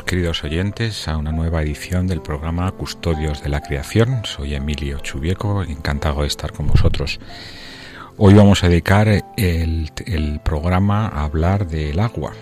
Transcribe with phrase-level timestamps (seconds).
[0.00, 4.22] Queridos oyentes a una nueva edición del programa Custodios de la Creación.
[4.24, 7.20] Soy Emilio Chubieco, encantado de estar con vosotros.
[8.16, 12.32] Hoy vamos a dedicar el, programa a hablar del agua.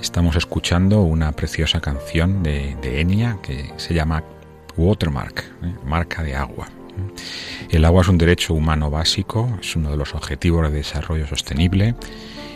[0.00, 4.22] Estamos escuchando una preciosa canción de, de Enya que se llama
[4.76, 5.74] Watermark, ¿eh?
[5.84, 6.68] marca de agua.
[7.70, 11.96] El agua es un derecho humano básico, es uno de los objetivos de desarrollo sostenible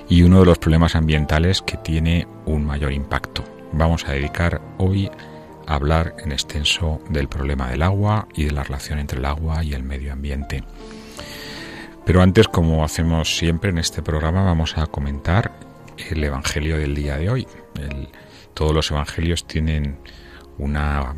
[0.09, 3.54] y uno de los problemas ambientales que tiene un mayor impacto.
[3.77, 5.11] Vamos a dedicar hoy
[5.67, 9.65] a hablar en extenso del problema del agua y de la relación entre el agua
[9.65, 10.63] y el medio ambiente.
[12.07, 15.59] Pero antes, como hacemos siempre en este programa, vamos a comentar
[16.09, 17.49] el Evangelio del día de hoy.
[18.55, 19.99] todos los Evangelios tienen
[20.57, 21.17] una...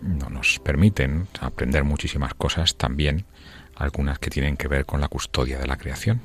[0.00, 3.26] no nos permiten aprender muchísimas cosas, también
[3.74, 6.22] algunas que tienen que ver con la custodia de la creación.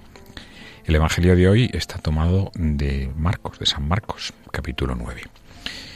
[0.85, 5.40] El Evangelio de hoy está tomado de Marcos, de San Marcos, capítulo 9.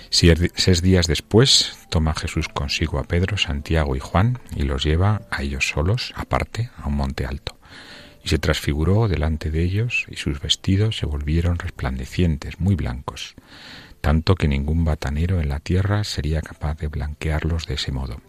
[0.10, 5.44] Seis días después toma Jesús consigo a Pedro, Santiago y Juan y los lleva a
[5.44, 7.58] ellos solos, aparte, a un monte alto.
[8.24, 13.36] Y se transfiguró delante de ellos y sus vestidos se volvieron resplandecientes, muy blancos,
[14.02, 18.22] tanto que ningún batanero en la tierra sería capaz de blanquearlos de ese modo.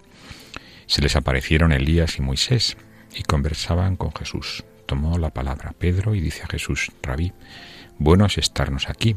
[0.87, 2.77] Se les aparecieron Elías y Moisés
[3.15, 7.33] y conversaban con Jesús tomó la palabra Pedro y dice a Jesús, Rabí,
[7.99, 9.17] bueno es estarnos aquí.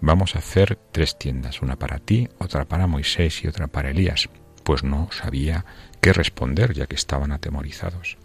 [0.00, 4.28] Vamos a hacer tres tiendas, una para ti, otra para Moisés y otra para Elías,
[4.62, 5.64] pues no sabía
[6.00, 8.16] qué responder ya que estaban atemorizados.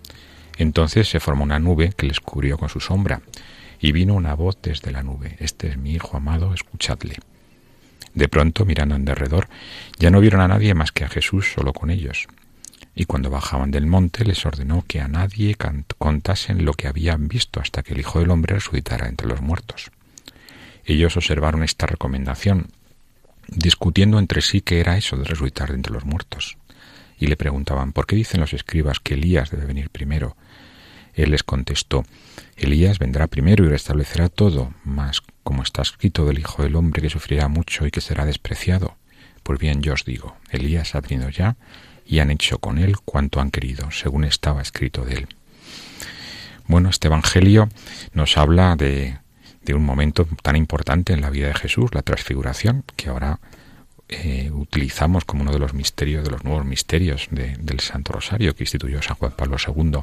[0.58, 3.22] Entonces se formó una nube que les cubrió con su sombra,
[3.80, 7.18] y vino una voz desde la nube, Este es mi Hijo amado, escuchadle.
[8.14, 9.50] De pronto, mirando en derredor,
[9.98, 12.28] ya no vieron a nadie más que a Jesús solo con ellos.
[12.96, 15.58] Y cuando bajaban del monte les ordenó que a nadie
[15.98, 19.92] contasen lo que habían visto hasta que el Hijo del Hombre resucitara entre los muertos.
[20.86, 22.68] Ellos observaron esta recomendación,
[23.48, 26.58] discutiendo entre sí qué era eso de resucitar de entre los muertos.
[27.18, 30.36] Y le preguntaban, ¿por qué dicen los escribas que Elías debe venir primero?
[31.14, 32.04] Él les contestó,
[32.58, 37.10] Elías vendrá primero y restablecerá todo, mas como está escrito del Hijo del Hombre que
[37.10, 38.98] sufrirá mucho y que será despreciado.
[39.44, 41.56] Pues bien, yo os digo, Elías ha venido ya
[42.06, 45.28] y han hecho con él cuanto han querido, según estaba escrito de él.
[46.66, 47.70] Bueno, este Evangelio
[48.14, 49.18] nos habla de,
[49.66, 53.40] de un momento tan importante en la vida de Jesús, la transfiguración, que ahora
[54.10, 58.64] eh, utilizamos como uno de los misterios, de los nuevos misterios del Santo Rosario que
[58.64, 60.00] instituyó San Juan Pablo II.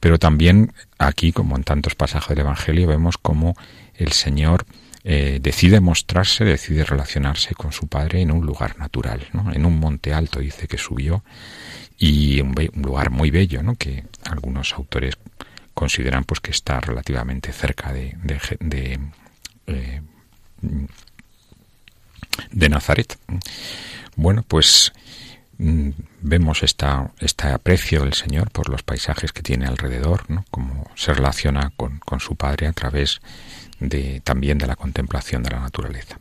[0.00, 3.56] Pero también aquí, como en tantos pasajes del Evangelio, vemos cómo
[3.94, 4.66] el Señor
[5.04, 9.52] eh, decide mostrarse, decide relacionarse con su padre en un lugar natural, ¿no?
[9.52, 11.24] en un monte alto, dice que subió,
[11.98, 13.74] y un, lugar muy bello, ¿no?
[13.74, 15.16] que algunos autores
[15.74, 19.00] consideran pues que está relativamente cerca de, de,
[19.66, 20.02] eh,
[22.50, 23.18] de, Nazaret.
[24.16, 24.92] Bueno, pues
[25.58, 25.90] mm,
[26.20, 30.44] vemos esta, este aprecio del Señor por los paisajes que tiene alrededor, ¿no?
[30.50, 33.20] como se relaciona con, con su Padre a través
[33.80, 36.18] de, también de la contemplación de la naturaleza.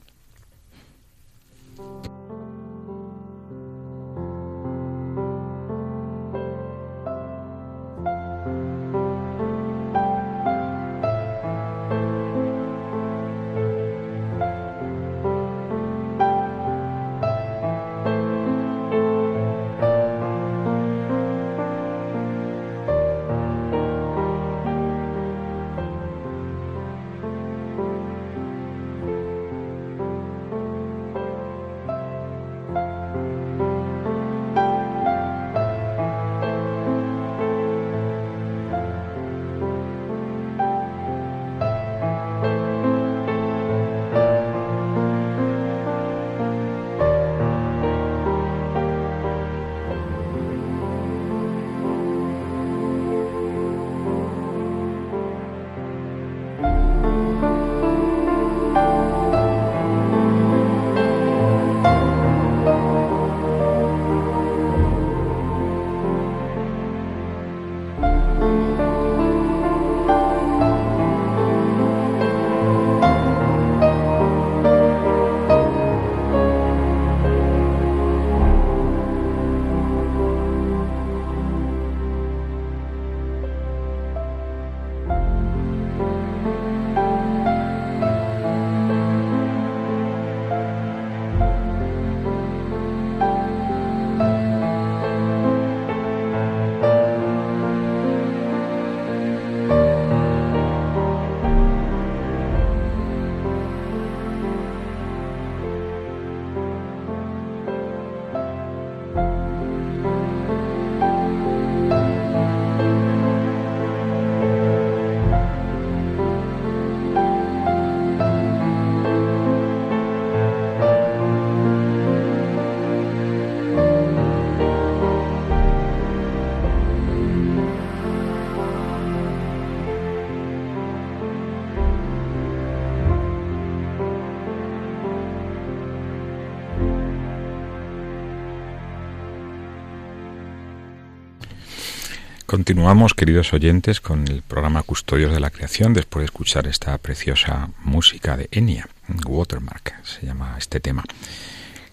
[142.52, 147.70] Continuamos, queridos oyentes, con el programa Custodios de la Creación, después de escuchar esta preciosa
[147.86, 148.90] música de Enya,
[149.26, 151.06] Watermark, se llama este tema,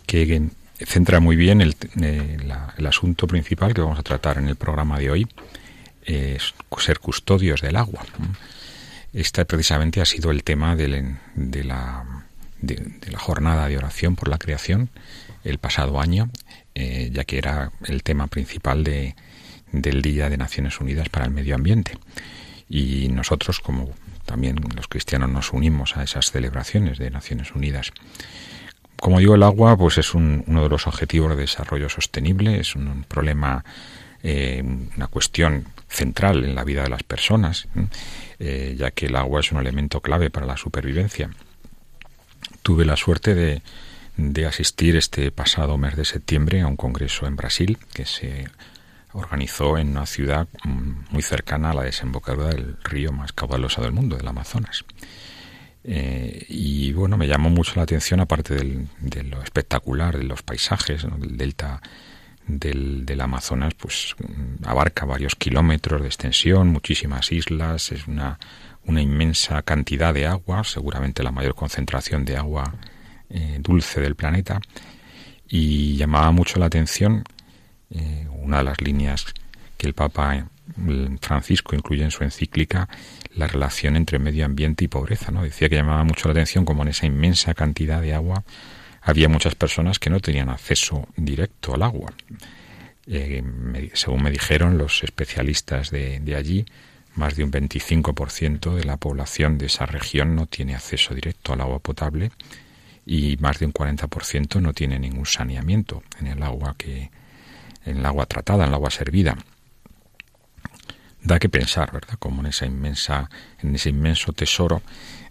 [0.05, 0.49] que
[0.81, 2.39] centra muy bien el, eh,
[2.85, 5.29] asunto principal que vamos a tratar en el programa de hoy,
[6.05, 8.05] es ser custodios del agua.
[9.13, 12.05] Este precisamente ha sido el tema de, la,
[12.61, 12.83] de,
[13.13, 14.91] la, jornada de oración por la creación
[15.45, 16.31] el pasado año,
[16.75, 19.15] eh, ya que era el tema principal de,
[19.73, 21.99] del Día de Naciones Unidas para el Medio Ambiente.
[22.69, 23.91] Y nosotros, como
[24.25, 27.93] también los cristianos, nos unimos a esas celebraciones de Naciones Unidas.
[28.97, 33.05] Como digo, el agua pues es uno de los objetivos de desarrollo sostenible, es un,
[33.05, 33.65] problema,
[34.23, 34.63] eh,
[34.97, 37.69] una cuestión central en la vida de las personas,
[38.39, 41.31] eh, ya que el agua es un elemento clave para la supervivencia.
[42.63, 43.63] Tuve la suerte de,
[44.19, 48.49] de asistir este pasado mes de septiembre a un congreso en Brasil que se
[49.13, 53.93] organizó en una ciudad mm, muy cercana a la desembocadura del río más caudaloso del
[53.93, 54.85] mundo, del Amazonas.
[55.85, 61.03] Eh, y bueno, me llamó mucho la atención, aparte de lo espectacular de los paisajes,
[61.03, 61.81] del delta
[62.47, 68.39] del, del, Amazonas, pues mm, abarca varios kilómetros de extensión, muchísimas islas, es una,
[68.85, 72.75] una inmensa cantidad de agua, seguramente la mayor concentración de agua
[73.31, 74.61] eh, dulce del planeta,
[75.49, 77.25] y llamaba mucho la atención
[77.91, 79.27] eh, una de las líneas
[79.77, 80.49] que el Papa
[81.21, 82.89] Francisco incluye en su encíclica,
[83.35, 85.31] la relación entre medio ambiente y pobreza.
[85.31, 85.43] ¿no?
[85.43, 88.45] Decía que llamaba mucho la atención como en esa inmensa cantidad de agua
[89.01, 92.13] había muchas personas que no tenían acceso directo al agua.
[93.07, 93.43] Eh,
[93.95, 96.67] según me dijeron los especialistas de, de allí,
[97.15, 101.63] más de un 25% de la población de esa región no tiene acceso directo al
[101.63, 102.33] agua potable
[103.07, 107.11] y más de un 40% no tiene ningún saneamiento en el agua que,
[107.89, 109.37] en el agua tratada, en el agua servida.
[111.23, 112.15] Da que pensar, ¿verdad?
[112.19, 113.29] Como en esa inmensa,
[113.61, 114.83] en ese inmenso tesoro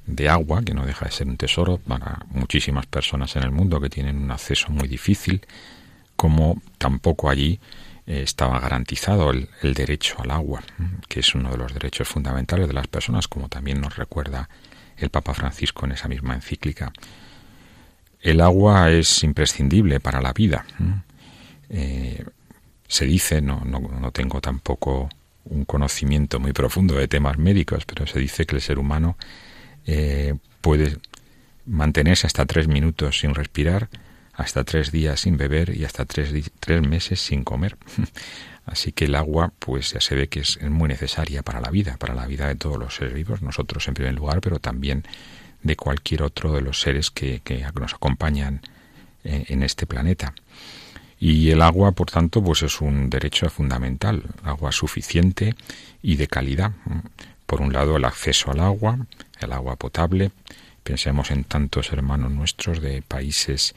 [0.06, 3.80] de agua, que no deja de ser un tesoro para muchísimas personas en el mundo
[3.80, 5.46] que tienen un acceso muy difícil,
[6.16, 7.60] como tampoco allí
[8.08, 10.64] eh, estaba garantizado el, derecho al agua,
[11.10, 14.50] que es uno de los derechos fundamentales de las personas, como también nos recuerda
[14.98, 16.92] el Papa Francisco en esa misma encíclica.
[18.22, 20.66] El agua es imprescindible para la vida.
[22.88, 25.10] Se dice, no, no, no tengo tampoco
[25.50, 29.18] un conocimiento muy profundo de temas médicos, pero se dice que el ser humano
[29.86, 30.98] eh, puede
[31.66, 33.90] mantenerse hasta tres minutos sin respirar,
[34.34, 37.78] hasta tres días sin beber y hasta tres, tres meses sin comer.
[38.66, 41.96] Así que el agua, pues ya se ve que es muy necesaria para la vida,
[41.98, 45.04] para la vida de todos los seres vivos, nosotros en primer lugar, pero también
[45.64, 48.62] de cualquier otro de los seres que, que nos acompañan
[49.24, 50.34] en, en este planeta.
[51.20, 55.56] Y el agua, por tanto, pues es un derecho fundamental, agua suficiente
[56.02, 56.72] y de calidad.
[57.46, 59.00] Por un lado, el acceso al agua,
[59.40, 60.32] el agua potable.
[60.84, 63.74] Pensemos en tantos hermanos nuestros de países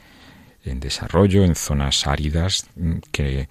[0.63, 2.67] en desarrollo, en zonas áridas,
[3.11, 3.49] que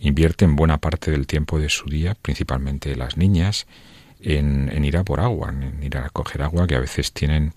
[0.00, 3.66] invierten buena parte del tiempo de su día, principalmente las niñas,
[4.20, 7.54] en, en ir a por agua, en ir a coger agua, que a veces tienen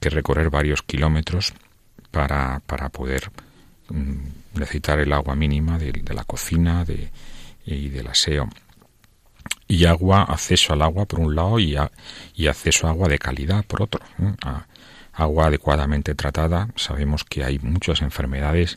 [0.00, 1.54] que recorrer varios kilómetros
[2.10, 3.30] para, para poder
[3.88, 7.10] mm, necesitar el agua mínima de, la cocina de,
[7.64, 8.48] y del aseo.
[9.66, 11.76] Y agua, acceso al agua por un lado y,
[12.46, 14.00] acceso a agua de calidad por otro.
[14.44, 14.66] A,
[15.14, 16.68] agua adecuadamente tratada.
[16.76, 18.76] Sabemos que hay muchas enfermedades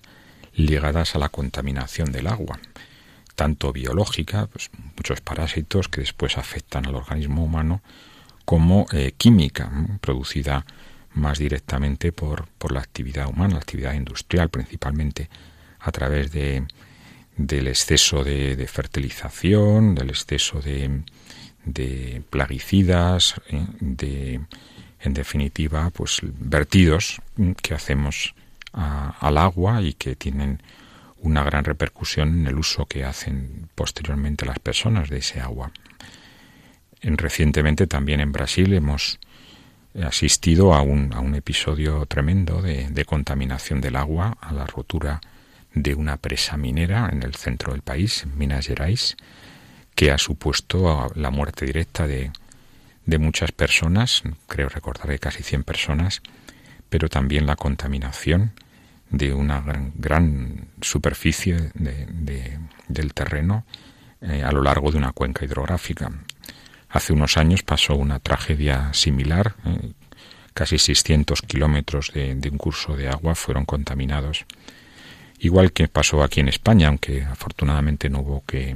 [0.53, 2.59] ligadas a la contaminación del agua,
[3.35, 7.81] tanto biológica, pues muchos parásitos que después afectan al organismo humano,
[8.45, 10.65] como eh, química, producida
[11.13, 15.29] más directamente por, por la actividad humana, la actividad industrial principalmente,
[15.79, 16.63] a través de,
[17.37, 23.65] del exceso de, fertilización, del exceso de, plaguicidas, ¿eh?
[23.79, 24.41] de,
[25.01, 27.21] en definitiva, pues vertidos
[27.61, 28.33] que hacemos
[28.73, 30.61] al agua y que tienen
[31.19, 35.71] una gran repercusión en el uso que hacen posteriormente las personas de ese agua.
[37.01, 39.19] En, recientemente también en Brasil hemos
[40.03, 45.21] asistido a un, episodio tremendo de, contaminación del agua, a la rotura
[45.83, 49.17] de una presa minera en el centro del país, Minas Gerais,
[49.95, 52.31] que ha supuesto la muerte directa de,
[53.05, 56.21] de muchas personas, creo recordar que casi 100 personas,
[56.89, 58.53] pero también la contaminación
[59.09, 59.63] de una
[59.95, 63.65] gran, superficie de, de, del terreno
[64.21, 66.11] eh, a lo largo de una cuenca hidrográfica.
[66.89, 69.55] Hace unos años pasó una tragedia similar.
[69.65, 69.93] Eh,
[70.53, 74.45] casi 600 kilómetros de, de, un curso de agua fueron contaminados.
[75.39, 78.75] Igual que pasó aquí en España, aunque afortunadamente no hubo que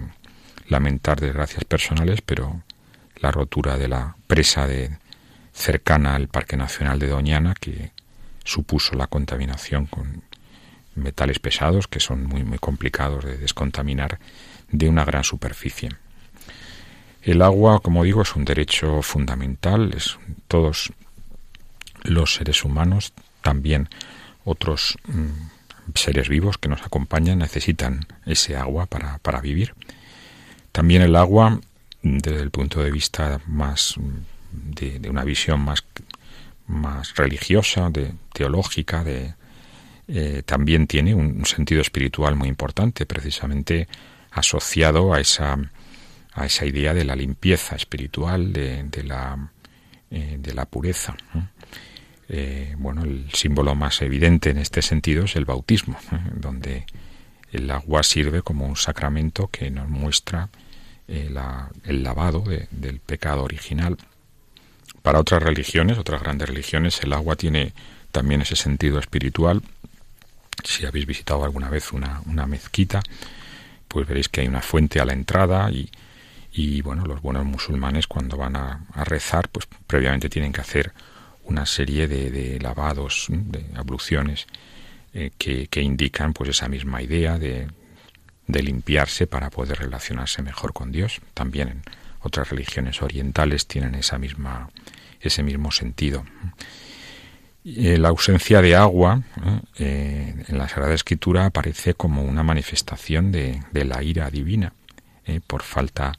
[0.67, 2.61] lamentar desgracias personales, pero
[3.17, 4.91] la rotura de la presa de,
[5.53, 7.91] cercana al Parque Nacional de Doñana, que
[8.43, 10.23] supuso la contaminación con
[10.95, 14.19] metales pesados que son muy, muy complicados de descontaminar
[14.69, 15.89] de una gran superficie.
[17.21, 19.93] El agua, como digo, es un derecho fundamental.
[19.95, 20.91] Es, todos
[22.03, 23.89] los seres humanos, también
[24.43, 25.60] otros mm,
[25.95, 29.73] seres vivos que nos acompañan, necesitan ese agua para, para vivir.
[30.71, 31.59] También el agua,
[32.01, 33.95] desde el punto de vista más
[34.51, 35.83] de, una visión más,
[36.67, 39.33] más religiosa, de, teológica, de,
[40.07, 43.87] eh, también tiene un, sentido espiritual muy importante, precisamente
[44.31, 45.57] asociado a esa,
[46.33, 49.51] a esa idea de la limpieza espiritual, de, de la,
[50.09, 51.15] eh, de la pureza.
[52.33, 55.97] Eh, bueno, el símbolo más evidente en este sentido es el bautismo,
[56.35, 56.85] donde
[57.51, 60.49] el agua sirve como un sacramento que nos muestra
[61.07, 63.97] el lavado del pecado original
[65.01, 67.73] para otras religiones, otras grandes religiones, el agua tiene
[68.11, 69.61] también ese sentido espiritual.
[70.63, 73.01] Si habéis visitado alguna vez una, mezquita,
[73.87, 75.89] pues veréis que hay una fuente a la entrada y,
[76.53, 80.93] y bueno, los buenos musulmanes cuando van a, rezar, pues previamente tienen que hacer
[81.51, 84.47] una serie de, lavados, de abluciones
[85.13, 87.67] eh, que, indican pues esa misma idea de,
[88.47, 91.21] limpiarse para poder relacionarse mejor con Dios.
[91.33, 91.81] También en
[92.21, 94.69] otras religiones orientales tienen esa misma,
[95.21, 96.25] ese mismo sentido.
[97.63, 99.21] Eh, la ausencia de agua
[99.77, 104.73] eh, en la Sagrada Escritura aparece como una manifestación de, la ira divina
[105.47, 106.11] por falta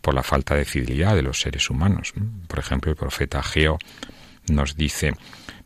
[0.00, 2.14] por la falta de fidelidad de los seres humanos.
[2.46, 3.78] Por ejemplo, el profeta Geo
[4.50, 5.14] nos dice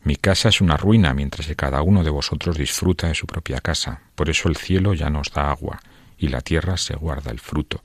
[0.03, 3.61] mi casa es una ruina mientras que cada uno de vosotros disfruta de su propia
[3.61, 4.01] casa.
[4.15, 5.79] Por eso el cielo ya nos da agua
[6.17, 7.81] y la tierra se guarda el fruto.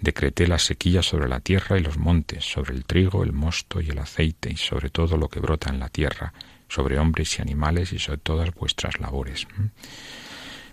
[0.00, 3.90] Decreté la sequía sobre la tierra y los montes, sobre el trigo, el mosto y
[3.90, 6.32] el aceite, y sobre todo lo que brota en la tierra,
[6.68, 9.46] sobre hombres y animales y sobre todas vuestras labores.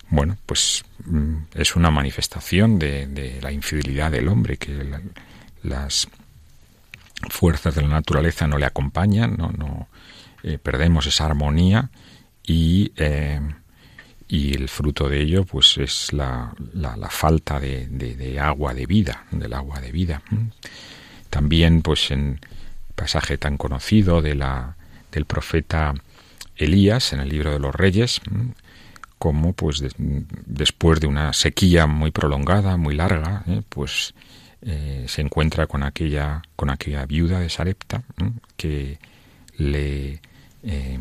[0.10, 4.84] Bueno, pues mm, es una manifestación de, la infidelidad del hombre, que
[5.64, 6.08] las
[7.30, 9.88] fuerzas de la naturaleza no le acompañan, no, no
[10.44, 11.90] eh, perdemos esa armonía
[12.44, 13.40] y eh,
[14.32, 19.26] y el fruto de ello pues es la, la, falta de, de, agua de vida,
[19.30, 20.24] del agua de vida.
[21.30, 22.40] También pues en
[22.96, 24.78] pasaje tan conocido de la,
[25.12, 25.94] del profeta
[26.56, 28.22] Elías en el libro de los Reyes,
[29.18, 33.64] como pues después de una sequía muy prolongada, muy larga, ¿eh?
[33.68, 34.14] pues
[34.64, 38.04] eh, se encuentra con aquella, con aquella viuda de Sarepta
[38.58, 39.00] que
[39.58, 40.22] le
[40.64, 41.00] eh,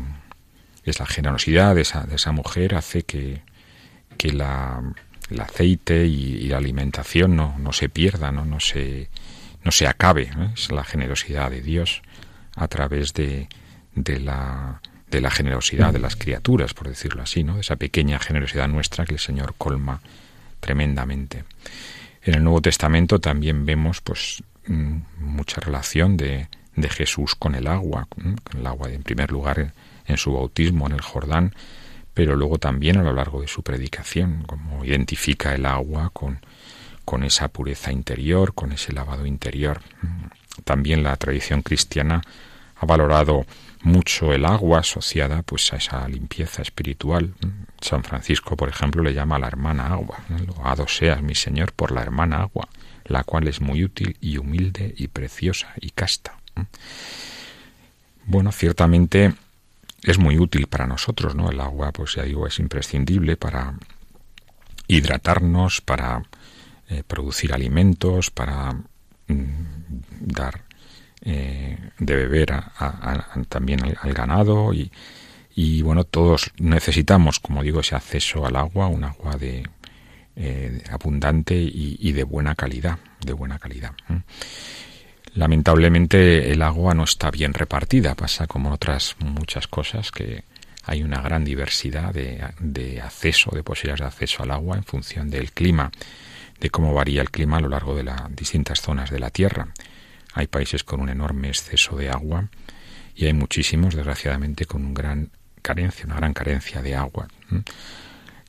[0.83, 3.41] es la generosidad de esa, de esa mujer hace que,
[4.17, 4.81] que la,
[5.29, 9.09] el aceite y, la alimentación no, no se pierda, no, no, se,
[9.63, 10.29] no se acabe.
[10.53, 12.01] Es la generosidad de Dios
[12.55, 13.47] a través de,
[13.95, 17.59] de, la, de la generosidad de las criaturas, por decirlo así, ¿no?
[17.59, 20.01] esa pequeña generosidad nuestra que el Señor colma
[20.59, 21.43] tremendamente.
[22.23, 26.47] En el Nuevo Testamento también vemos pues mm, mucha relación de,
[26.89, 29.73] Jesús con el agua, con el agua en primer lugar
[30.07, 31.53] en su bautismo en el Jordán,
[32.15, 36.39] pero luego también a lo largo de su predicación, como identifica el agua con,
[37.05, 39.81] con esa pureza interior, con ese lavado interior.
[40.63, 42.21] También la tradición cristiana
[42.75, 43.45] ha valorado
[43.83, 47.33] mucho el agua asociada pues a esa limpieza espiritual.
[47.81, 50.19] San Francisco, por ejemplo, le llama a la hermana agua.
[50.47, 52.69] Loado seas, mi Señor, por la hermana agua,
[53.05, 56.37] la cual es muy útil y humilde y preciosa y casta.
[58.25, 59.33] Bueno, ciertamente
[60.03, 61.49] es muy útil para nosotros, ¿no?
[61.49, 63.73] El agua, pues ya digo, es imprescindible para
[64.87, 66.23] hidratarnos, para
[66.89, 68.73] eh, producir alimentos, para
[69.27, 69.45] mm,
[70.19, 70.63] dar
[71.23, 72.51] eh, de beber
[73.47, 74.91] también al, ganado y,
[75.55, 79.63] y, bueno, todos necesitamos, como digo, ese acceso al agua, un agua de,
[80.37, 83.91] eh, abundante y, de buena calidad, de buena calidad.
[85.33, 90.43] Lamentablemente el agua no está bien repartida, pasa como otras muchas cosas que
[90.83, 95.51] hay una gran diversidad de, acceso, de posibilidades de acceso al agua en función del
[95.51, 95.91] clima,
[96.59, 99.67] de cómo varía el clima a lo largo de las distintas zonas de la Tierra.
[100.33, 102.47] Hay países con un enorme exceso de agua
[103.15, 105.29] y hay muchísimos, desgraciadamente, con un gran
[105.61, 107.27] carencia, una gran carencia de agua.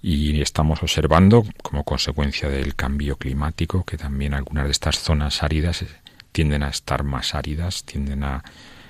[0.00, 5.84] Y estamos observando, como consecuencia del cambio climático, que también algunas de estas zonas áridas
[6.32, 8.42] tienden a estar más áridas, tienden a,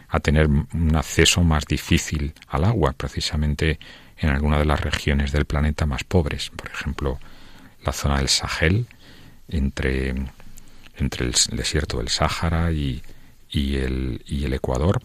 [0.08, 3.78] a tener un acceso más difícil al agua, precisamente
[4.16, 6.50] en algunas de las regiones del planeta más pobres.
[6.50, 7.18] Por ejemplo,
[7.84, 8.86] la zona del Sahel,
[9.48, 10.14] entre
[10.96, 13.02] entre el desierto del Sáhara y,
[13.50, 15.02] y, el, y el Ecuador,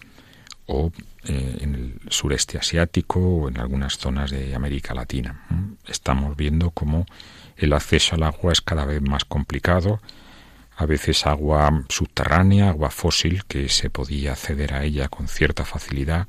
[0.66, 0.92] o
[1.28, 5.46] eh, en el sureste asiático o en algunas zonas de América Latina.
[5.88, 7.06] Estamos viendo cómo
[7.58, 10.00] el acceso al agua es cada vez más complicado,
[10.76, 16.28] a veces agua subterránea, agua fósil, que se podía acceder a ella con cierta facilidad,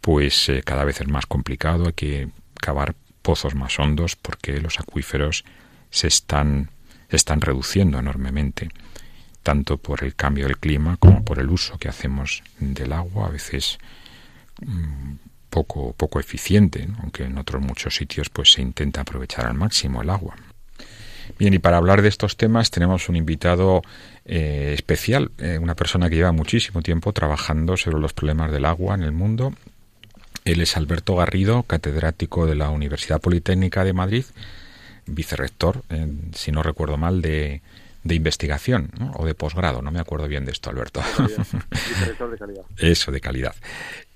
[0.00, 4.78] pues eh, cada vez es más complicado, hay que cavar pozos más hondos porque los
[4.80, 5.44] acuíferos
[5.90, 6.70] se están,
[7.08, 8.68] están reduciendo enormemente,
[9.42, 13.30] tanto por el cambio del clima como por el uso que hacemos del agua, a
[13.30, 13.78] veces
[15.48, 20.10] poco, poco eficiente, aunque en otros muchos sitios pues se intenta aprovechar al máximo el
[20.10, 20.36] agua.
[21.38, 23.82] Bien, y para hablar de estos temas tenemos un invitado
[24.24, 28.94] eh, especial, eh, una persona que lleva muchísimo tiempo trabajando sobre los problemas del agua
[28.94, 29.54] en el mundo
[30.44, 34.24] él es Alberto Garrido, catedrático de la Universidad Politécnica de Madrid,
[35.06, 35.82] vicerrector,
[36.34, 37.62] si no recuerdo mal, de,
[38.04, 41.02] investigación o de posgrado, no me acuerdo bien de esto, Alberto.
[41.18, 42.64] de calidad.
[42.78, 43.54] Eso, de calidad.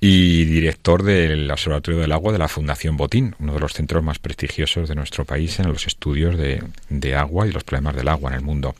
[0.00, 4.18] Y director del Observatorio del Agua de la Fundación Botín, uno de los centros más
[4.18, 8.36] prestigiosos de nuestro país en los estudios de, agua y los problemas del agua en
[8.36, 8.74] el mundo.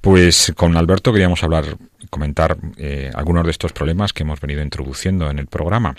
[0.00, 1.76] Pues con Alberto queríamos hablar,
[2.08, 5.94] comentar eh, algunos de estos problemas que hemos venido introduciendo en el programa.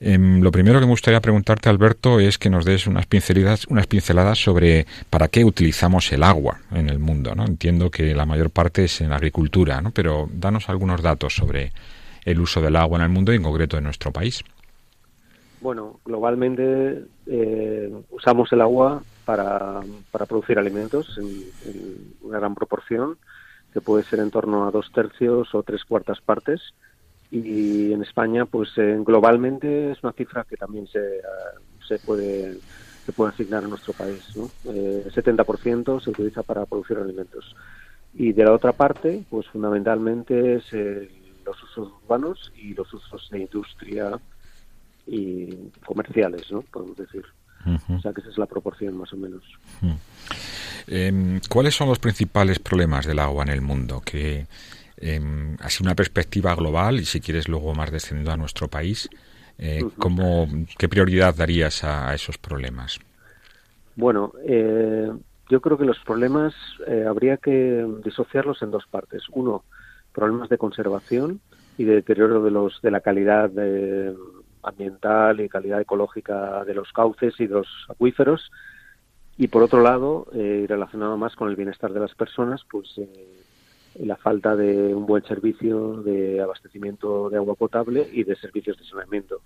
[0.00, 4.86] Em, lo primero que me gustaría preguntarte, Alberto, es que nos des unas pinceladas, sobre
[5.10, 7.34] para qué utilizamos el agua en el mundo.
[7.34, 7.44] ¿no?
[7.44, 9.90] Entiendo que la mayor parte es en la agricultura, ¿no?
[9.90, 11.72] pero danos algunos datos sobre
[12.24, 14.44] el uso del agua en el mundo y en concreto en nuestro país.
[15.60, 19.80] Bueno, globalmente eh, usamos el agua para,
[20.12, 23.16] para producir alimentos en, una gran proporción,
[23.72, 26.60] que puede ser en torno a dos tercios o tres cuartas partes
[27.30, 32.58] y en España pues eh, globalmente es una cifra que también se, ah, se puede
[33.04, 34.50] se puede asignar a nuestro país ¿no?
[34.66, 37.54] eh, 70% se utiliza para producir alimentos.
[38.14, 41.10] Y de la otra parte pues fundamentalmente es eh,
[41.44, 44.18] los usos urbanos y los usos de industria
[45.06, 47.24] y comerciales no podemos decir.
[47.88, 49.42] O sea que esa es la proporción más o menos.
[50.86, 54.46] Em, ¿Cuáles son los principales problemas del agua en el mundo que
[55.00, 55.20] eh,
[55.60, 59.08] así una perspectiva global y si quieres luego más descendiendo a nuestro país,
[59.58, 59.82] eh,
[60.78, 63.00] ¿qué prioridad darías a, esos problemas?
[63.96, 65.10] Bueno, eh,
[65.48, 66.54] yo creo que los problemas
[66.86, 69.24] eh, habría que disociarlos en dos partes.
[69.32, 69.64] Uno,
[70.12, 71.40] problemas de conservación
[71.76, 73.50] y de deterioro de, los, de la calidad
[74.62, 78.50] ambiental y calidad ecológica de los cauces y de los acuíferos.
[79.36, 83.00] Y por otro lado, relacionado más con el bienestar de las personas, pues
[83.96, 88.84] la falta de un buen servicio de abastecimiento de agua potable y de servicios de
[88.84, 89.40] saneamiento.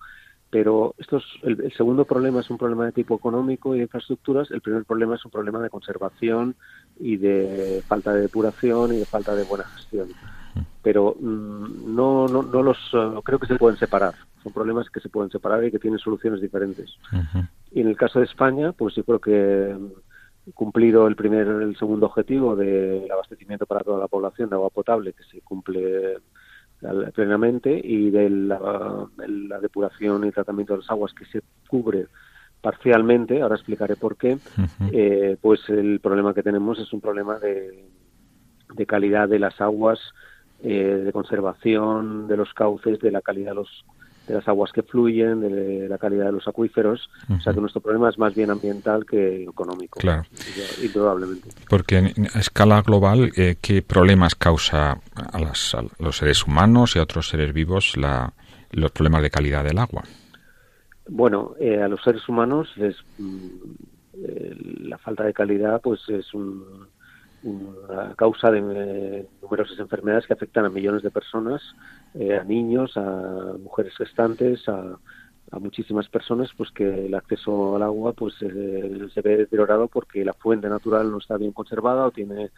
[0.51, 4.51] Pero esto es, el, segundo problema es un problema de tipo económico y de infraestructuras.
[4.51, 6.57] El primer problema es un problema de conservación
[7.01, 10.09] y de falta de depuración y de falta de buena gestión.
[10.83, 14.15] Pero mm, no, no, no los eh, creo que se pueden separar.
[14.43, 16.99] Son problemas que se pueden separar y que tienen soluciones diferentes.
[17.71, 19.75] Y en el caso de España, pues yo creo que
[20.55, 25.13] cumplido el primer el segundo objetivo del abastecimiento para toda la población de agua potable
[25.13, 26.19] que se cumple
[27.15, 29.09] plenamente y de la,
[29.61, 32.07] depuración y tratamiento de las aguas que se cubre
[32.61, 33.41] parcialmente.
[33.41, 34.39] Ahora explicaré por qué.
[34.93, 37.85] Eh, pues el problema que tenemos es un problema de,
[38.75, 40.01] de calidad de las aguas
[40.65, 43.85] eh, de conservación de los cauces de la calidad de los
[44.27, 47.11] de las aguas que fluyen, de la calidad de los acuíferos.
[47.29, 50.01] O sea que nuestro problema es más bien ambiental que económico.
[50.01, 50.25] Claro.
[50.83, 51.49] Indudablemente.
[51.69, 51.99] Porque
[52.35, 57.53] a escala global, eh, ¿qué problemas causa a, los seres humanos y a otros seres
[57.53, 58.33] vivos la,
[58.71, 60.03] los problemas de calidad del agua?
[61.09, 63.47] Bueno, eh, a los seres humanos es, mm,
[64.15, 66.87] eh, la falta de calidad pues es un,
[67.45, 71.63] una causa de eh, numerosas enfermedades que afectan a millones de personas,
[72.15, 74.99] eh, a niños, a mujeres gestantes, a,
[75.61, 80.33] muchísimas personas, pues que el acceso al agua pues eh, se ve deteriorado porque la
[80.33, 82.51] fuente natural no está bien conservada o tiene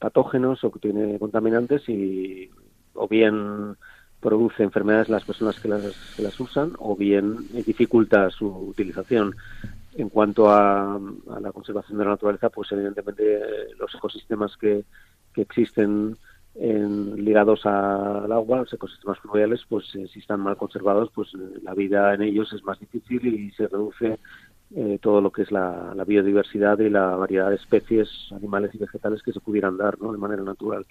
[0.00, 2.50] patógenos o tiene contaminantes y
[2.94, 3.76] o bien
[4.18, 9.36] produce enfermedades las personas que las, que las usan o bien dificulta su utilización.
[9.94, 10.98] En cuanto a,
[11.40, 13.40] la conservación de la naturaleza, pues evidentemente
[13.78, 14.84] los ecosistemas que,
[15.34, 16.16] que existen
[16.54, 21.60] en, ligados al agua, los ecosistemas fluviales, pues eh, si están mal conservados, pues eh,
[21.62, 24.18] la vida en ellos es más difícil y se reduce
[24.74, 29.22] eh, todo lo que es la, biodiversidad y la variedad de especies animales y vegetales
[29.22, 30.12] que se pudieran dar ¿no?
[30.12, 30.86] de manera natural.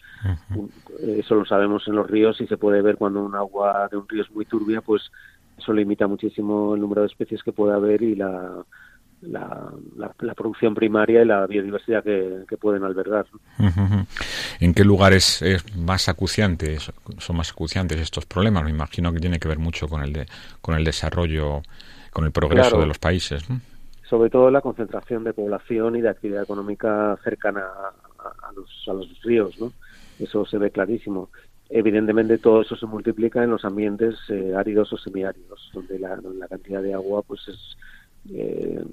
[0.99, 4.07] Eso lo sabemos en los ríos y se puede ver cuando un agua de un
[4.07, 5.11] río es muy turbia, pues
[5.57, 8.63] eso limita muchísimo el número de especies que puede haber y la
[9.21, 13.25] la, la, producción primaria y la biodiversidad que, pueden albergar.
[14.59, 18.63] ¿En qué lugares es más acuciantes, son más acuciantes estos problemas?
[18.63, 20.25] Me imagino que tiene que ver mucho con el, de,
[20.61, 21.61] con el desarrollo,
[22.11, 23.43] con el progreso de los países.
[24.09, 27.63] Sobre todo la concentración de población y de actividad económica cercana
[28.19, 29.71] a, los, a los ríos, ¿no?
[30.19, 31.29] Eso se ve clarísimo
[31.71, 36.47] evidentemente todo eso se multiplica en los ambientes eh, áridos o semiáridos, donde la, la,
[36.49, 37.77] cantidad de agua pues es
[38.29, 38.83] eh,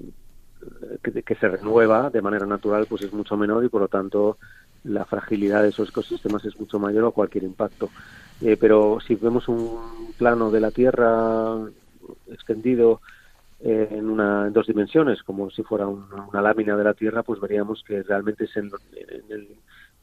[1.01, 4.37] que, se renueva de manera natural pues es mucho menor y por lo tanto
[4.83, 7.89] la fragilidad de esos ecosistemas es mucho mayor a cualquier impacto.
[8.41, 11.57] Eh, pero si vemos un plano de la Tierra
[12.27, 13.01] extendido
[13.59, 17.83] en, una, en dos dimensiones, como si fuera una, lámina de la Tierra, pues veríamos
[17.85, 18.71] que realmente es en,
[19.29, 19.49] el,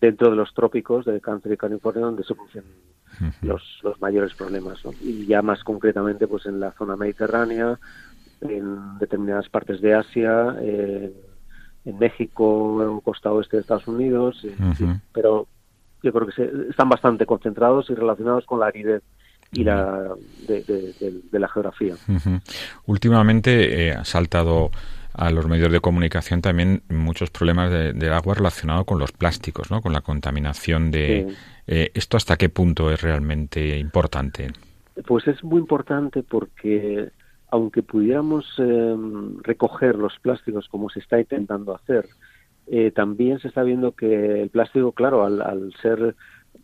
[0.00, 2.64] dentro de los trópicos de Cáncer y California donde se producen
[3.40, 4.78] los, los mayores problemas.
[5.00, 7.78] Y ya más concretamente pues en la zona mediterránea,
[8.40, 14.46] en determinadas partes de Asia, en México, costa oeste de Estados Unidos,
[15.12, 15.46] pero
[16.02, 19.02] yo creo que se, están bastante concentrados y relacionados con la aridez
[19.52, 20.14] y la
[20.46, 21.94] de, la geografía.
[22.86, 24.70] Últimamente eh, ha saltado
[25.14, 29.80] a los medios de comunicación también muchos problemas del agua relacionados con los plásticos, ¿no?
[29.80, 31.34] con la contaminación de...
[31.66, 34.52] Eh, ¿Esto hasta qué punto es realmente importante?
[35.06, 37.10] Pues es muy importante porque
[37.50, 42.06] aunque pudiéramos em, recoger los plásticos como se está intentando hacer,
[42.66, 46.16] eh, también se está viendo que el plástico, claro, al, ser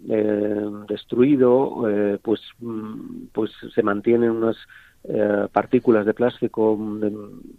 [0.09, 4.57] em, destruido, eh, pues, mm, pues se mantienen unas
[5.05, 6.79] eh, partículas de plástico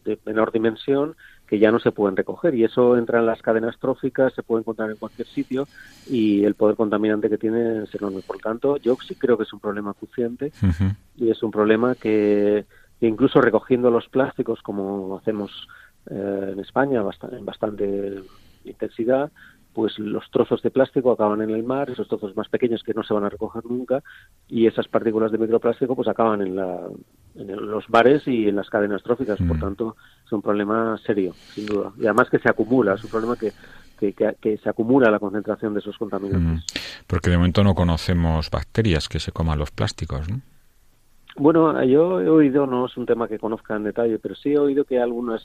[0.05, 3.77] de, menor dimensión que ya no se pueden recoger y eso entra en las cadenas
[3.79, 5.67] tróficas, se puede encontrar en cualquier sitio
[6.09, 8.21] y el poder contaminante que tiene es enorme.
[8.25, 10.53] Por lo tanto, yo sí creo que es un problema acuciante
[11.17, 12.65] y es un problema que
[13.07, 15.51] incluso recogiendo los plásticos como hacemos
[16.09, 18.21] eh, en España en bastante
[18.65, 19.31] intensidad,
[19.73, 23.03] pues los trozos de plástico acaban en el mar, esos trozos más pequeños que no
[23.03, 24.03] se van a recoger nunca,
[24.47, 26.55] y esas partículas de microplástico pues acaban en,
[27.35, 29.39] los mares y en las cadenas tróficas.
[29.39, 29.59] Por mm.
[29.59, 31.91] tanto, es un problema serio, sin duda.
[31.97, 33.51] Y además que se acumula, es un problema que,
[34.13, 36.63] que, se acumula la concentración de esos contaminantes.
[36.63, 36.79] Mm.
[37.07, 40.41] Porque de momento no conocemos bacterias que se coman los plásticos, ¿no?
[41.35, 44.59] Bueno, yo he oído, no es un tema que conozca en detalle, pero sí he
[44.59, 45.41] oído que algunas,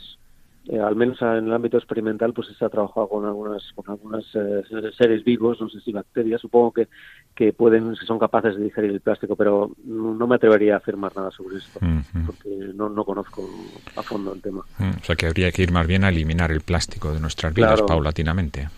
[0.67, 4.25] eh, al menos en el ámbito experimental, pues se ha trabajado con algunas, con algunas
[4.35, 4.63] eh,
[4.97, 6.89] seres vivos, no sé si bacterias, supongo que,
[7.35, 11.17] que pueden, que son capaces de digerir el plástico, pero no, me atrevería a afirmar
[11.17, 11.81] nada sobre esto,
[12.27, 13.49] porque no, no conozco
[13.97, 14.65] a fondo el tema.
[15.01, 17.81] O sea que habría que ir más bien a eliminar el plástico de nuestras vidas
[17.83, 18.69] paulatinamente.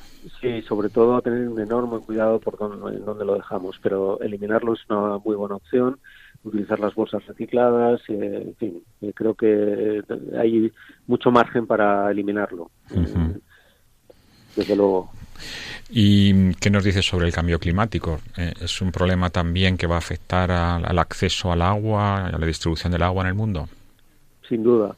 [0.40, 4.20] Sí, sobre todo a tener un enorme cuidado por dónde, en dónde lo dejamos, pero
[4.20, 5.98] eliminarlo es una muy buena opción
[6.44, 10.02] utilizar las bolsas recicladas, eh, en fin, eh, creo que
[10.38, 10.72] hay
[11.06, 13.38] mucho margen para eliminarlo, eh,
[14.56, 15.10] desde luego.
[15.90, 18.20] ¿Y qué nos dices sobre el cambio climático?
[18.36, 22.92] ¿Es un problema también que va a afectar al acceso al agua, a la distribución
[22.92, 23.68] del agua en el mundo?
[24.48, 24.96] Sin duda.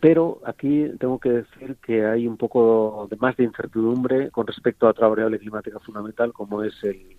[0.00, 4.86] pero aquí tengo que decir que hay un poco de más de incertidumbre con respecto
[4.86, 7.13] a otra variable climática fundamental como es el,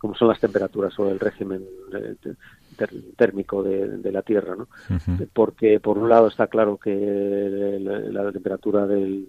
[0.00, 1.62] como son las temperaturas o el régimen
[3.16, 4.66] térmico de, la Tierra, ¿no?
[5.34, 7.78] Porque por un lado está claro que
[8.10, 9.26] la, temperatura de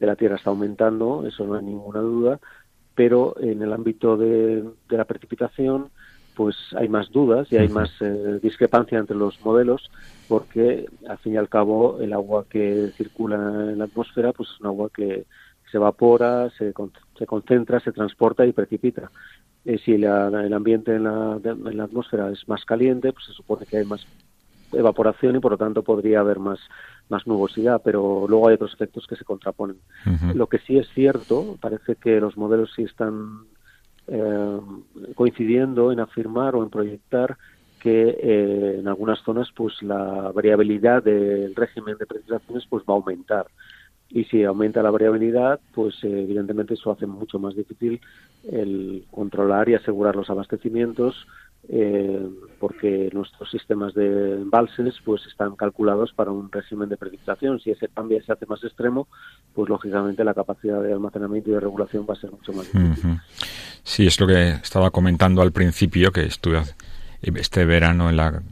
[0.00, 2.40] la Tierra está aumentando, eso no hay ninguna duda,
[2.96, 5.90] pero en el ámbito de, la precipitación
[6.34, 9.90] pues hay más dudas y hay más eh, discrepancia entre los modelos
[10.28, 14.60] porque al fin y al cabo el agua que circula en la atmósfera pues es
[14.60, 15.26] un agua que
[15.70, 16.72] se evapora, se,
[17.18, 19.10] se concentra, se transporta y precipita.
[19.64, 20.04] Eh, si el
[20.52, 24.04] ambiente en la, en la, atmósfera es más caliente, pues se supone que hay más
[24.72, 26.58] evaporación y por lo tanto podría haber más,
[27.08, 29.76] más nubosidad, pero luego hay otros efectos que se contraponen.
[30.34, 33.44] Lo que sí es cierto, parece que los modelos sí están
[34.08, 34.60] eh,
[35.14, 37.36] coincidiendo en afirmar o en proyectar
[37.78, 42.96] que eh, en algunas zonas pues la variabilidad del régimen de precipitaciones pues va a
[42.96, 43.46] aumentar
[44.12, 48.00] y si aumenta la variabilidad, pues eh, evidentemente eso hace mucho más difícil
[48.50, 51.26] el controlar y asegurar los abastecimientos
[51.68, 57.60] eh, porque nuestros sistemas de embalses pues están calculados para un régimen de precipitación.
[57.60, 59.06] Si ese cambio se hace más extremo,
[59.54, 63.18] pues lógicamente la capacidad de almacenamiento y de regulación va a ser mucho más difícil.
[63.84, 66.62] Sí, es lo que estaba comentando al principio, que estuve
[67.22, 68.42] este verano en la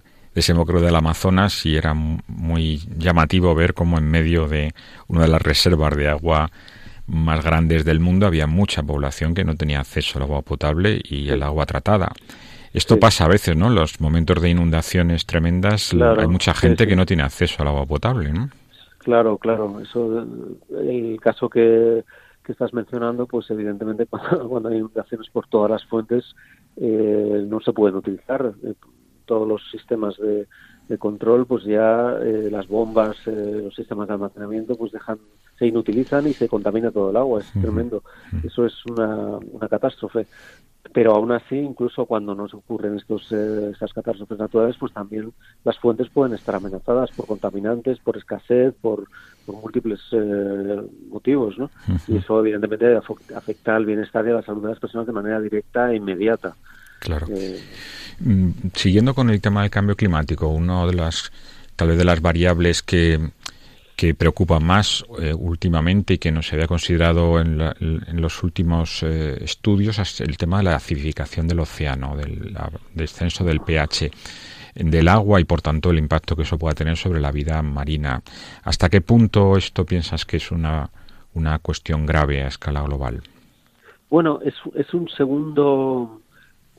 [0.41, 4.73] desembocadura del Amazonas y era muy llamativo ver cómo en medio de
[5.07, 6.51] una de las reservas de agua
[7.07, 11.29] más grandes del mundo había mucha población que no tenía acceso al agua potable y
[11.29, 12.13] el agua tratada.
[12.73, 13.69] Esto pasa a veces, ¿no?
[13.69, 18.33] Los momentos de inundaciones tremendas, hay mucha gente que no tiene acceso al agua potable,
[18.33, 18.49] ¿no?
[18.99, 19.81] Claro, claro.
[19.81, 20.25] Eso,
[20.79, 22.05] el caso que,
[22.45, 24.07] que estás mencionando, pues evidentemente
[24.49, 26.35] cuando, hay inundaciones por todas las fuentes
[26.77, 28.53] eh, no se pueden utilizar.
[29.31, 30.49] Eh, todos los sistemas de,
[30.89, 35.19] de control, pues ya eh, las bombas, eh, los sistemas de almacenamiento, pues dejan,
[35.57, 37.41] se inutilizan y se contamina todo el agua.
[37.41, 38.03] Es tremendo.
[38.43, 40.27] Eso es una, una catástrofe.
[40.93, 45.79] Pero aún así, incluso cuando nos ocurren estos, eh, estas catástrofes naturales, pues también las
[45.79, 49.05] fuentes pueden estar amenazadas por contaminantes, por escasez, por,
[49.47, 50.01] por múltiples
[51.09, 51.71] motivos, ¿no?
[52.09, 55.41] Y eso evidentemente afecta al bienestar y a la salud de las personas de manera
[55.41, 56.57] directa e inmediata.
[57.01, 57.27] Claro.
[58.21, 61.33] Mm, siguiendo con el tema del cambio climático, una de las
[61.75, 63.19] tal vez de las variables que,
[63.97, 69.03] que preocupa más eh, últimamente y que no se había considerado en, en los últimos
[69.03, 72.55] eh, estudios es el tema de la acidificación del océano, del
[72.95, 74.11] descenso del pH
[74.75, 78.23] del agua y por tanto el impacto que eso pueda tener sobre la vida marina.
[78.63, 80.91] ¿Hasta qué punto esto piensas que es una,
[81.35, 83.23] una cuestión grave a escala global?
[84.11, 86.20] Bueno, es, es un segundo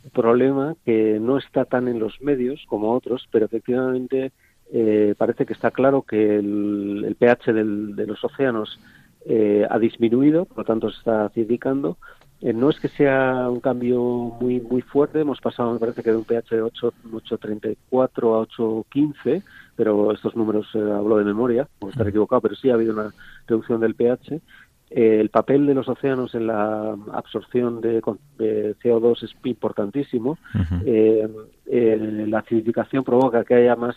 [0.09, 4.31] problema que no está tan en los medios como otros, pero efectivamente
[4.73, 8.79] eh, parece que está claro que el, pH de los océanos
[9.25, 11.97] eh, ha disminuido, por lo tanto se está acidicando.
[12.41, 16.09] Eh, no es que sea un cambio muy muy fuerte, hemos pasado, me parece que
[16.09, 19.43] de un pH de 8.34 a 8.15,
[19.75, 23.13] pero estos números hablo de memoria, puedo estar equivocado, pero sí ha habido una
[23.45, 24.41] reducción del pH
[24.91, 30.37] el papel de los océanos en la absorción de, CO2 es importantísimo.
[30.85, 31.27] Eh,
[32.27, 33.95] la acidificación provoca que haya más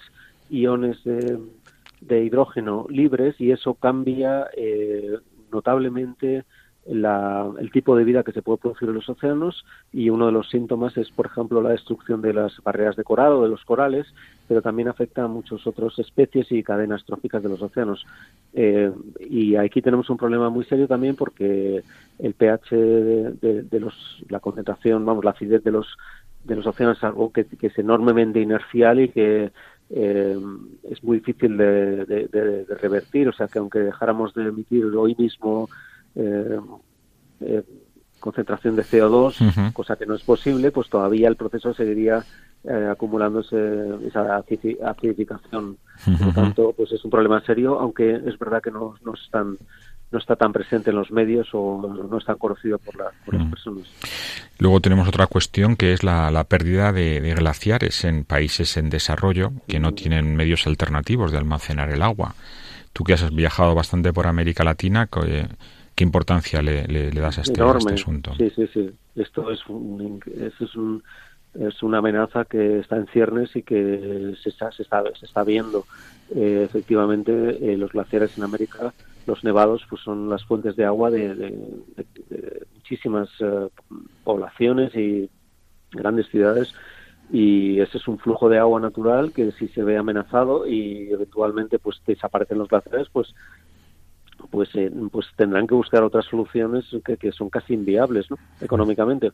[0.51, 5.17] iones de, hidrógeno libres y eso cambia eh,
[5.51, 6.45] notablemente
[6.87, 10.51] el tipo de vida que se puede producir en los océanos y uno de los
[10.51, 14.07] síntomas es, por ejemplo, la destrucción de las barreras de coral o de los corales,
[14.47, 18.05] pero también afecta a muchas otras especies y cadenas tróficas de los océanos.
[18.53, 21.83] Eh, y aquí tenemos un problema muy serio también porque
[22.19, 25.87] el pH de, los, la concentración, vamos, la acidez de los
[26.45, 29.51] de los océanos es algo que, es enormemente inercial y que
[29.89, 30.39] eh,
[30.91, 33.29] es muy difícil de, revertir.
[33.29, 35.71] O sea que aunque dejáramos de emitir hoy mismo
[36.17, 36.61] eh,
[37.41, 37.63] eh,
[38.21, 42.25] concentración de CO2, cosa que no es posible, pues todavía el proceso seguiría
[42.65, 45.77] eh, acumulando esa acidificación.
[46.03, 49.59] Por lo tanto, pues es un problema serio, aunque es verdad que no, no, están,
[50.11, 53.13] no está tan presente en los medios o no es tan conocido por, las
[53.51, 53.87] personas.
[54.59, 59.81] Luego tenemos otra cuestión que es la, pérdida de, glaciares en países en desarrollo que
[59.81, 62.35] no tienen medios alternativos de almacenar el agua.
[62.95, 65.09] Tú que has viajado bastante por América Latina,
[65.95, 68.35] ¿Qué importancia le, le, das a este, este, asunto?
[68.37, 68.91] Sí, sí, sí.
[69.15, 71.03] Esto es, un, es, un,
[71.55, 75.45] es una amenaza que está en ciernes y que se está, se está, se está
[75.45, 75.85] viendo.
[76.35, 78.93] Eh, efectivamente, eh, los glaciares en América,
[79.27, 81.55] los nevados, pues son las fuentes de agua de,
[82.75, 83.69] muchísimas eh,
[84.25, 85.31] poblaciones y
[85.93, 86.75] grandes ciudades
[87.33, 91.79] y ese es un flujo de agua natural que si se ve amenazado y eventualmente
[91.79, 93.35] pues desaparecen los glaciares pues
[94.55, 98.39] pues eh, pues tendrán que buscar otras soluciones que, son casi inviables ¿no?
[98.61, 99.33] económicamente.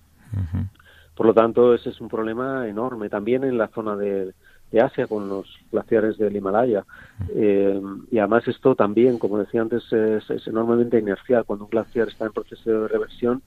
[1.15, 3.11] Por lo tanto, ese es un problema enorme.
[3.11, 4.33] También en la zona de,
[4.81, 6.87] Asia, con los glaciares del Himalaya.
[7.35, 7.79] Eh,
[8.11, 11.45] y además esto también, como decía antes, es, enormemente inercial.
[11.45, 13.43] Cuando un glaciar está en proceso de reversión,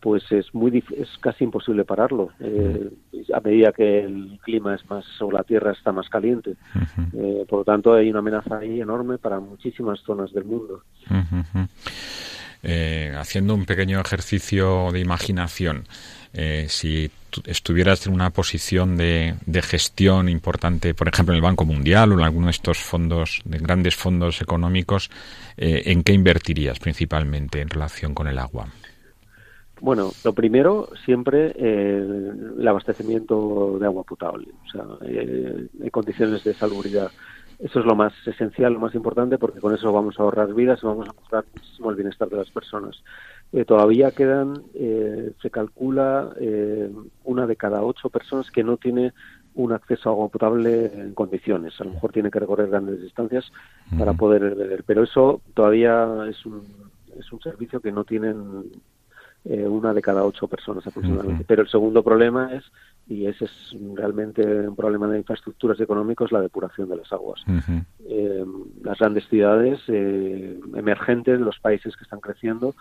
[0.00, 2.30] pues es muy es casi imposible pararlo.
[2.40, 2.90] Eh,
[3.34, 6.54] a medida que el clima es más o la tierra está más caliente.
[7.16, 10.82] Eh, por lo tanto hay una amenaza ahí enorme para muchísimas zonas del mundo.
[12.62, 15.84] Eh, haciendo un pequeño ejercicio de imaginación
[16.68, 17.10] si
[17.46, 22.18] estuvieras en una posición de, de, gestión importante, por ejemplo en el Banco Mundial o
[22.18, 25.10] en alguno de estos fondos, de grandes fondos económicos,
[25.56, 28.68] ¿en qué invertirías principalmente en relación con el agua?
[29.80, 36.42] Bueno, lo primero, siempre eh, el abastecimiento de agua potable, o sea, eh, en condiciones
[36.44, 37.10] de salubridad.
[37.58, 40.78] Eso es lo más esencial, lo más importante, porque con eso vamos a ahorrar vidas
[40.82, 43.02] y vamos a mejorar muchísimo el bienestar de las personas.
[43.52, 46.34] Eh, todavía quedan, se calcula,
[47.24, 49.12] una de cada ocho personas que no tiene
[49.54, 51.80] un acceso a agua potable en condiciones.
[51.80, 53.50] A lo mejor tiene que recorrer grandes distancias
[53.98, 56.62] para poder beber, pero eso todavía es un,
[57.18, 58.64] es un servicio que no tienen
[59.48, 61.44] eh, una de cada ocho personas aproximadamente.
[61.46, 62.64] Pero el segundo problema es,
[63.06, 67.40] y ese es realmente un problema de infraestructuras económicas, la depuración de las aguas.
[68.08, 68.44] Eh,
[68.82, 72.74] las grandes ciudades eh, emergentes, los países que están creciendo,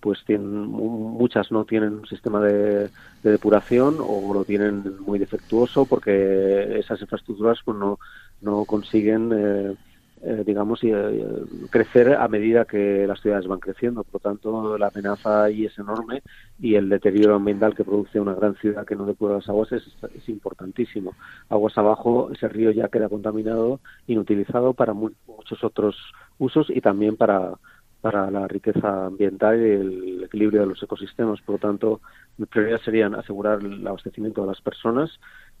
[0.00, 2.90] pues tienen, muchas no tienen un sistema de,
[3.22, 7.98] depuración o lo tienen muy defectuoso porque esas infraestructuras pues no,
[8.40, 9.74] no consiguen eh,
[10.22, 14.04] eh, digamos, eh, crecer a medida que las ciudades van creciendo.
[14.04, 16.22] Por lo tanto, la amenaza ahí es enorme
[16.58, 19.84] y el deterioro ambiental que produce una gran ciudad que no depura las aguas es,
[20.14, 21.14] es importantísimo.
[21.48, 25.96] Aguas abajo, ese río ya queda contaminado, inutilizado para muchos otros
[26.38, 27.54] usos y también para,
[28.00, 31.40] para la riqueza ambiental y el equilibrio de los ecosistemas.
[31.42, 32.00] Por lo tanto,
[32.36, 35.10] mi prioridad serían asegurar el abastecimiento de las personas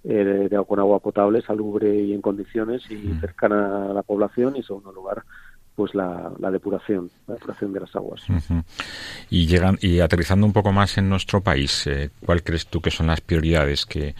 [0.04, 3.20] eh, de, con agua potable, salubre y en condiciones y mm.
[3.20, 5.24] cercana a la población y, en segundo lugar,
[5.74, 8.22] pues la, depuración, la depuración de las aguas.
[9.30, 12.90] Y llegan y aterrizando un poco más en nuestro país, eh, ¿cuál crees tú que
[12.90, 14.16] son las prioridades que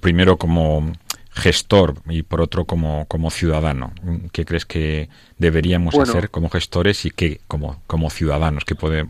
[0.00, 0.92] primero como
[1.32, 3.92] gestor y por otro como, como ciudadano?
[4.32, 8.64] ¿Qué crees que deberíamos hacer como gestores y qué como, como ciudadanos?
[8.64, 9.06] ¿Qué puede,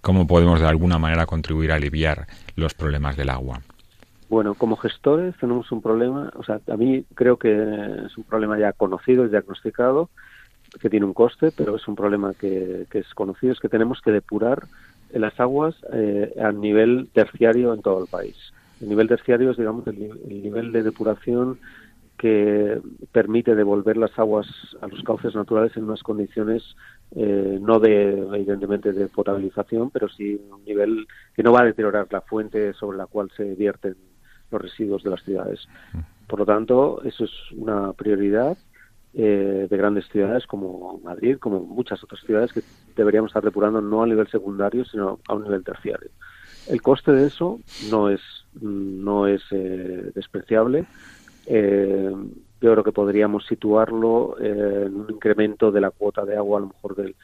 [0.00, 2.26] ¿Cómo podemos de alguna manera contribuir a aliviar
[2.56, 3.60] los problemas del agua?
[4.30, 8.56] Bueno, como gestores tenemos un problema, o sea, a mí creo que es un problema
[8.60, 10.08] ya conocido y diagnosticado,
[10.80, 14.12] que tiene un coste, pero es un problema que, es conocido, es que tenemos que
[14.12, 14.68] depurar
[15.12, 18.36] las aguas eh, a nivel terciario en todo el país.
[18.80, 21.58] El nivel terciario es, digamos, el, nivel de depuración
[22.16, 24.46] que permite devolver las aguas
[24.80, 26.76] a los cauces naturales en unas condiciones
[27.16, 32.06] eh, no de evidentemente de potabilización, pero sí un nivel que no va a deteriorar
[32.12, 33.96] la fuente sobre la cual se vierten
[34.50, 35.68] los residuos de las ciudades.
[36.26, 38.56] Por lo tanto, eso es una prioridad
[39.12, 42.62] eh, de grandes ciudades como Madrid, como muchas otras ciudades que
[42.94, 46.10] deberíamos estar depurando no a nivel secundario, sino a un nivel terciario.
[46.68, 47.58] El coste de eso
[47.90, 48.20] no es,
[48.60, 50.86] no es eh, despreciable.
[51.46, 52.14] Eh,
[52.60, 56.66] yo creo que podríamos situarlo en un incremento de la cuota de agua a lo
[56.68, 57.16] mejor del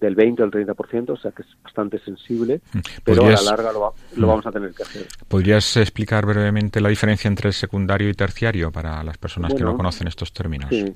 [0.00, 2.78] del 20 al 30%, o sea que es bastante sensible, mm.
[3.04, 4.20] pero a la larga lo, mm.
[4.26, 5.06] vamos a tener que hacer.
[5.28, 9.76] ¿Podrías explicar brevemente la diferencia entre el secundario y terciario para las personas que no
[9.76, 10.70] conocen estos términos?
[10.70, 10.94] Sí.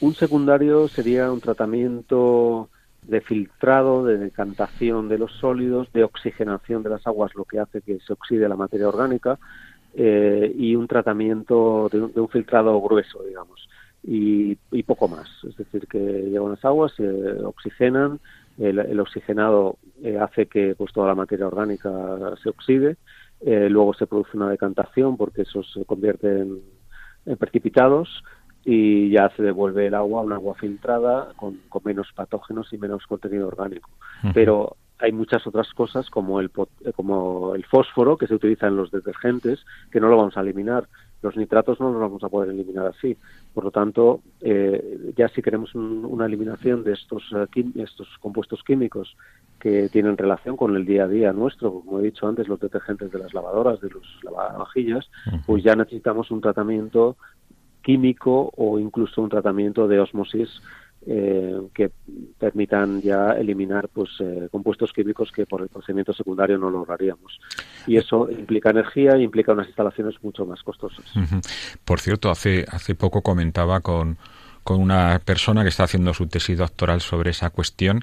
[0.00, 2.68] Un secundario sería un tratamiento
[3.02, 7.82] de filtrado, de decantación de los sólidos, de oxigenación de las aguas, lo que hace
[7.82, 9.38] que se oxide la materia orgánica,
[9.94, 13.68] eh, y un tratamiento de un, filtrado grueso, digamos,
[14.06, 15.28] y, y, poco más.
[15.48, 17.08] Es decir, que llegan las aguas, se
[17.42, 18.20] oxigenan,
[18.58, 21.90] el, oxigenado eh, hace que pues toda la materia orgánica
[22.42, 22.96] se oxide,
[23.40, 26.60] eh, luego se produce una decantación porque eso se convierte en,
[27.38, 28.22] precipitados
[28.64, 33.48] y ya se devuelve el agua, una agua filtrada con, menos patógenos y menos contenido
[33.48, 33.90] orgánico.
[34.32, 36.50] Pero hay muchas otras cosas como el,
[36.94, 40.86] como el fósforo que se utiliza en los detergentes que no lo vamos a eliminar
[41.24, 43.16] los nitratos no los vamos a poder eliminar así.
[43.54, 49.16] Por lo tanto, eh, ya si queremos una eliminación de estos, eh, estos compuestos químicos
[49.58, 53.10] que tienen relación con el día a día nuestro, como he dicho antes, los detergentes
[53.10, 55.10] de las lavadoras, de los lavavajillas,
[55.46, 57.16] pues ya necesitamos un tratamiento
[57.80, 60.50] químico o incluso un tratamiento de osmosis
[61.06, 61.90] eh, que
[62.38, 67.40] permitan ya eliminar pues eh, compuestos químicos que por el procedimiento secundario no lograríamos.
[67.86, 71.04] Y eso implica energía y implica unas instalaciones mucho más costosas.
[71.84, 74.16] Por cierto, hace, hace poco comentaba con,
[74.62, 78.00] con una persona que está haciendo su tesis doctoral sobre esa cuestión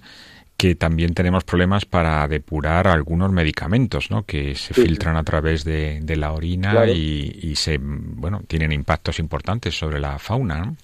[0.56, 4.28] que también tenemos problemas para depurar algunos medicamentos, ¿no?
[4.28, 9.76] Que se filtran a través de, la orina y, y, se, bueno, tienen impactos importantes
[9.76, 10.76] sobre la fauna, ¿no?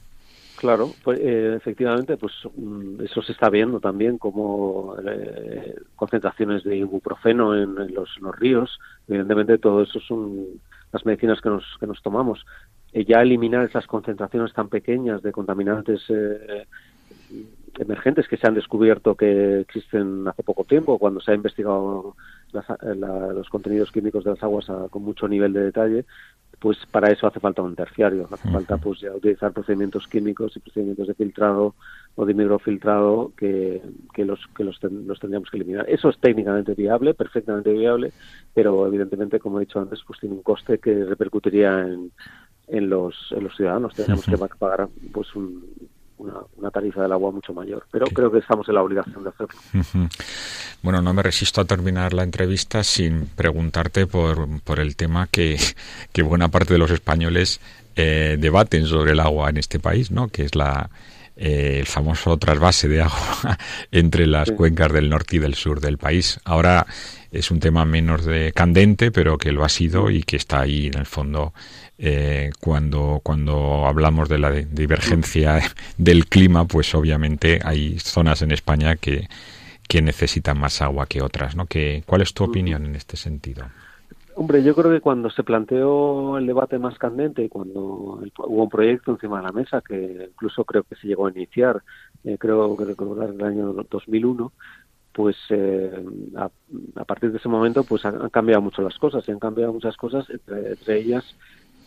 [0.57, 6.77] Claro, pues eh, efectivamente, pues mm, eso se está viendo también como eh, concentraciones de
[6.77, 8.79] ibuprofeno en, los, ríos.
[9.07, 10.47] Evidentemente, todo eso son
[10.91, 12.43] las medicinas que nos, que nos tomamos.
[12.91, 16.01] Eh, ya eliminar esas concentraciones tan pequeñas de contaminantes
[17.77, 22.15] emergentes que se han descubierto que existen hace poco tiempo, cuando se ha investigado
[22.51, 26.05] los contenidos químicos de las aguas con mucho nivel de detalle,
[26.59, 30.59] pues para eso hace falta un terciario, hace falta pues ya utilizar procedimientos químicos y
[30.59, 31.75] procedimientos de filtrado
[32.15, 33.81] o de microfiltrado que,
[34.13, 35.87] que los que los, los, tendríamos que eliminar.
[35.87, 38.11] Eso es técnicamente viable, perfectamente viable,
[38.53, 42.11] pero evidentemente, como he dicho antes, pues tiene un coste que repercutiría en,
[42.67, 43.93] en los, en los ciudadanos.
[43.93, 45.63] Tendríamos que pagar pues un,
[46.17, 47.85] una, tarifa del agua mucho mayor.
[47.91, 50.09] Pero creo que estamos en la obligación de hacerlo.
[50.81, 55.57] Bueno, no me resisto a terminar la entrevista sin preguntarte por, por el tema que,
[56.11, 57.59] que buena parte de los españoles
[57.95, 60.27] eh, debaten sobre el agua en este país, ¿no?
[60.27, 60.89] Que es la
[61.39, 63.57] eh, el famoso trasvase de agua
[63.91, 66.39] entre las cuencas del norte y del sur del país.
[66.43, 66.87] Ahora
[67.31, 70.87] es un tema menos de candente, pero que lo ha sido y que está ahí
[70.87, 71.53] en el fondo
[71.97, 75.59] eh, cuando, cuando hablamos de la divergencia
[75.97, 79.27] del clima, pues obviamente hay zonas en España que,
[79.87, 81.65] que necesitan más agua que otras, ¿no?
[81.65, 83.65] Que, ¿Cuál es tu opinión en este sentido?
[84.35, 89.09] Hombre, yo creo que cuando se planteó el debate más candente cuando hubo un proyecto
[89.09, 91.81] encima de la mesa que incluso creo que se llegó a iniciar,
[92.23, 94.51] eh, creo que recordar el año 2001,
[95.11, 99.39] pues eh, a, partir de ese momento pues han, cambiado mucho las cosas y han
[99.39, 101.25] cambiado muchas cosas, entre, ellas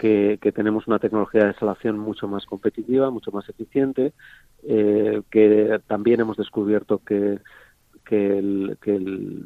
[0.01, 4.15] que, tenemos una tecnología de instalación mucho más competitiva, mucho más eficiente,
[4.63, 7.39] eh, que también hemos descubierto que,
[8.11, 8.99] el, que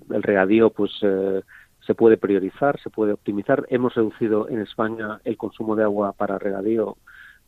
[0.09, 3.67] regadío pues se puede priorizar, se puede optimizar.
[3.69, 6.97] Hemos reducido en España el consumo de agua para regadío,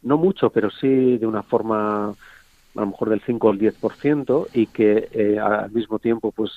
[0.03, 4.49] no mucho, pero sí de una forma a lo mejor del 5 o el 10%
[4.53, 6.51] y que eh, al mismo tiempo pues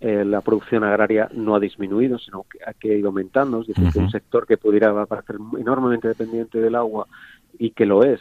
[0.00, 2.46] eh, la producción agraria no ha disminuido, sino
[2.78, 3.60] que ha ido aumentando.
[3.60, 7.06] Es decir, que un sector que pudiera parecer enormemente dependiente del agua
[7.58, 8.20] y que lo es,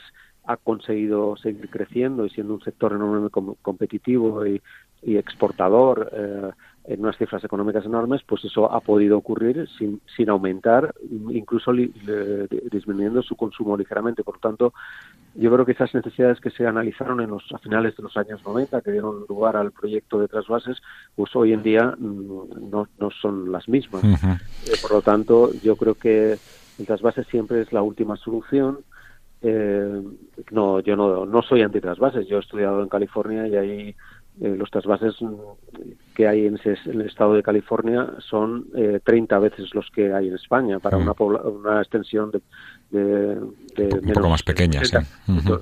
[0.49, 4.61] ha conseguido seguir creciendo y siendo un sector enormemente competitivo y,
[5.03, 6.11] y exportador
[6.89, 10.95] en unas cifras económicas enormes, pues eso ha podido ocurrir sin, sin aumentar,
[11.29, 14.23] incluso disminuyendo su consumo ligeramente.
[14.23, 14.73] Por lo tanto,
[15.35, 18.41] yo creo que esas necesidades que se analizaron en los, a finales de los años
[18.43, 20.81] 90, que dieron lugar al proyecto de trasvases,
[21.15, 24.03] pues hoy en día mm, no, no son las mismas.
[24.03, 26.37] Eh, por lo tanto, yo creo que
[26.79, 28.79] el trasvase siempre es la última solución.
[29.41, 30.01] Eh,
[30.51, 32.27] no, yo no, no soy anti-trasvases.
[32.27, 33.95] Yo he estudiado en California y ahí
[34.41, 35.15] eh, los trasvases
[36.15, 40.35] que hay en, el estado de California son eh, 30 veces los que hay en
[40.35, 42.39] España para una, una extensión de,
[42.89, 43.37] de,
[44.01, 44.97] un poco más pequeña, sí.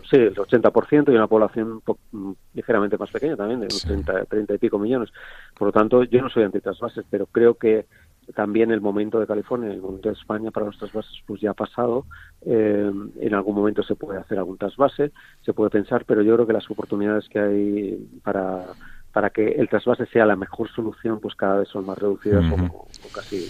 [0.09, 4.57] Sí, el 80% y una población mm, ligeramente más pequeña también, de 30, 30 y
[4.59, 5.09] pico millones.
[5.57, 7.87] Por lo tanto, yo no soy anti-trasvases, pero creo que
[8.35, 11.53] también el momento de California, el momento de España para los trasvases, pues ya ha
[11.53, 12.05] pasado.
[12.45, 15.11] Eh, en algún momento se puede hacer algún trasvase,
[15.43, 18.65] se puede pensar, pero yo creo que las oportunidades que hay para,
[19.13, 22.87] para que el trasvase sea la mejor solución, pues cada vez son más reducidas o,
[23.13, 23.49] casi,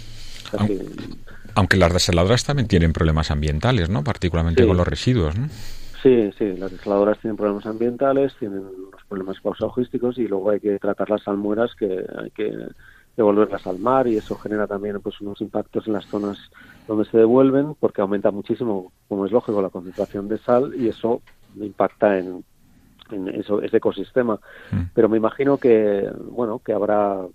[1.55, 4.03] Aunque las desaladoras también tienen problemas ambientales, ¿no?
[4.03, 5.47] Particularmente con los residuos, ¿no?
[6.03, 10.77] Sí, sí, las desaladoras tienen problemas ambientales, tienen los problemas pausajísticos y luego hay que
[10.77, 12.53] tratar las almueras que hay que
[13.17, 16.37] devolverlas al mar y eso genera también pues unos impactos en las zonas
[16.87, 21.21] donde se devuelven porque aumenta muchísimo, como es lógico, la concentración de sal y eso
[21.59, 22.45] impacta en,
[23.11, 24.39] en eso, ese ecosistema.
[24.71, 24.81] Mm.
[24.93, 27.25] Pero me imagino que, bueno, que habrá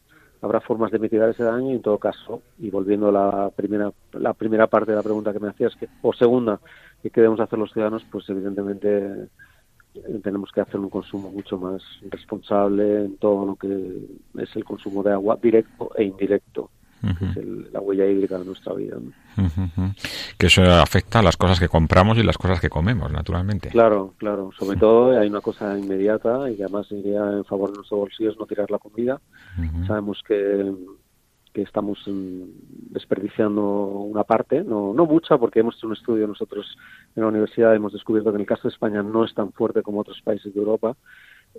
[0.43, 3.93] habrá formas de mitigar ese daño y en todo caso, y volviendo a la primera,
[4.13, 6.59] la primera parte de la pregunta que me hacías, que, o segunda,
[7.01, 9.29] que debemos hacer los ciudadanos, pues evidentemente
[10.23, 13.69] tenemos que hacer un consumo mucho más responsable en todo lo que
[14.39, 16.71] es el consumo de agua directo e indirecto,
[17.01, 18.97] que es la huella hídrica de nuestra vida.
[20.39, 23.69] Que eso afecta a las cosas que compramos y las cosas que comemos, naturalmente.
[23.69, 24.51] Claro, claro.
[24.59, 28.39] Sobre todo hay una cosa inmediata y que además iría en favor de nuestros bolsillos
[28.39, 29.21] no tirar la comida.
[29.87, 30.73] Sabemos que
[31.53, 32.43] que estamos mm,
[32.91, 36.77] desperdiciando una parte, no, no mucha, porque hemos hecho un estudio nosotros
[37.15, 39.83] en la universidad, hemos descubierto que en el caso de España no es tan fuerte
[39.83, 40.97] como otros países de Europa,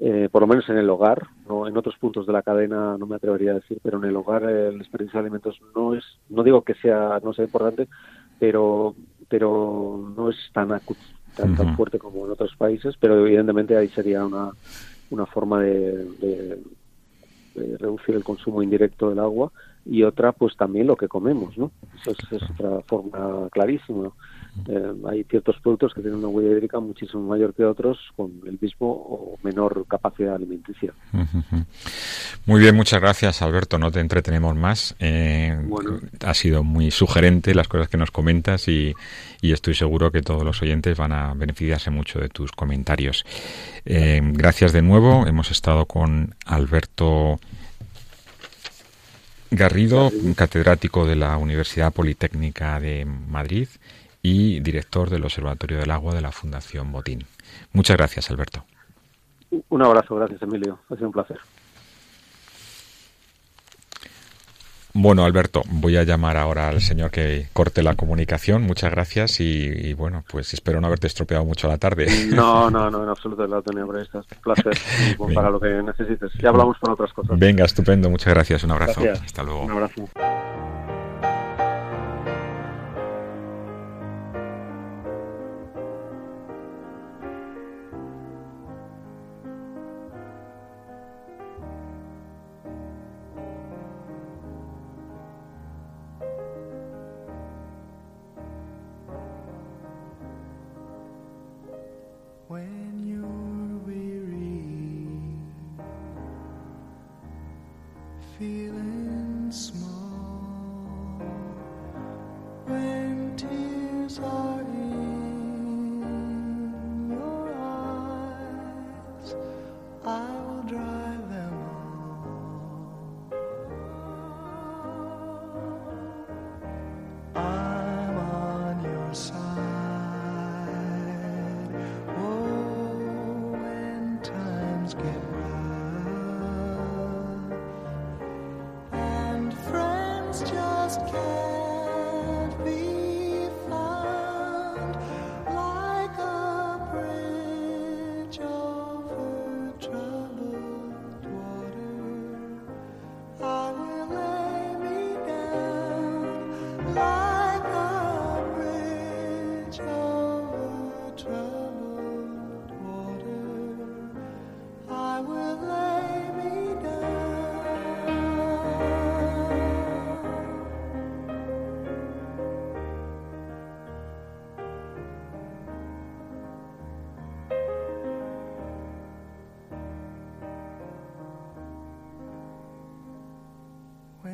[0.02, 3.06] eh, por lo menos en el hogar, no en otros puntos de la cadena no
[3.06, 6.44] me atrevería a decir, pero en el hogar el desperdicio de alimentos no es, no
[6.44, 7.88] digo que sea, no sea importante,
[8.40, 8.96] pero,
[9.30, 10.70] pero no es tan,
[11.36, 14.52] tan, tan fuerte como en otros países, pero evidentemente ahí sería una,
[15.12, 16.58] una forma de
[17.56, 19.52] reducir el consumo indirecto del agua
[19.86, 21.72] y otra pues también lo que comemos, ¿no?
[21.96, 24.12] Eso es, otra forma clarísima.
[24.68, 28.58] Eh, hay ciertos productos que tienen una huella hídrica muchísimo mayor que otros con el
[28.62, 30.94] mismo o menor capacidad alimenticia.
[32.46, 34.96] Muy bien, muchas gracias Alberto, no te entretenemos más.
[35.00, 35.58] Eh,
[36.26, 38.94] Ha sido muy sugerente las cosas que nos comentas y,
[39.42, 43.26] y, estoy seguro que todos los oyentes van a beneficiarse mucho de tus comentarios.
[43.86, 47.40] Eh, gracias de nuevo, hemos estado con Alberto
[49.52, 53.68] Garrido, catedrático de la Universidad Politécnica de Madrid
[54.24, 57.26] y director del Observatorio del Agua de la Fundación Botín.
[57.74, 58.66] Muchas gracias, Alberto.
[59.70, 60.80] Un abrazo, gracias, Emilio.
[60.90, 61.38] Ha sido un placer.
[64.96, 68.62] Bueno, Alberto, voy a llamar ahora al señor que corte la comunicación.
[68.62, 72.08] Muchas gracias y, bueno, pues espero no haberte estropeado mucho la tarde.
[72.34, 74.20] No, no, no, en absoluto la tenía prevista.
[74.20, 74.78] Un placer
[75.36, 76.32] para lo que necesites.
[76.42, 77.38] Ya hablamos con otras cosas.
[77.38, 78.10] Venga, estupendo.
[78.10, 78.64] Muchas gracias.
[78.64, 79.02] Un abrazo.
[79.12, 79.64] Hasta luego.
[79.64, 80.10] Un abrazo.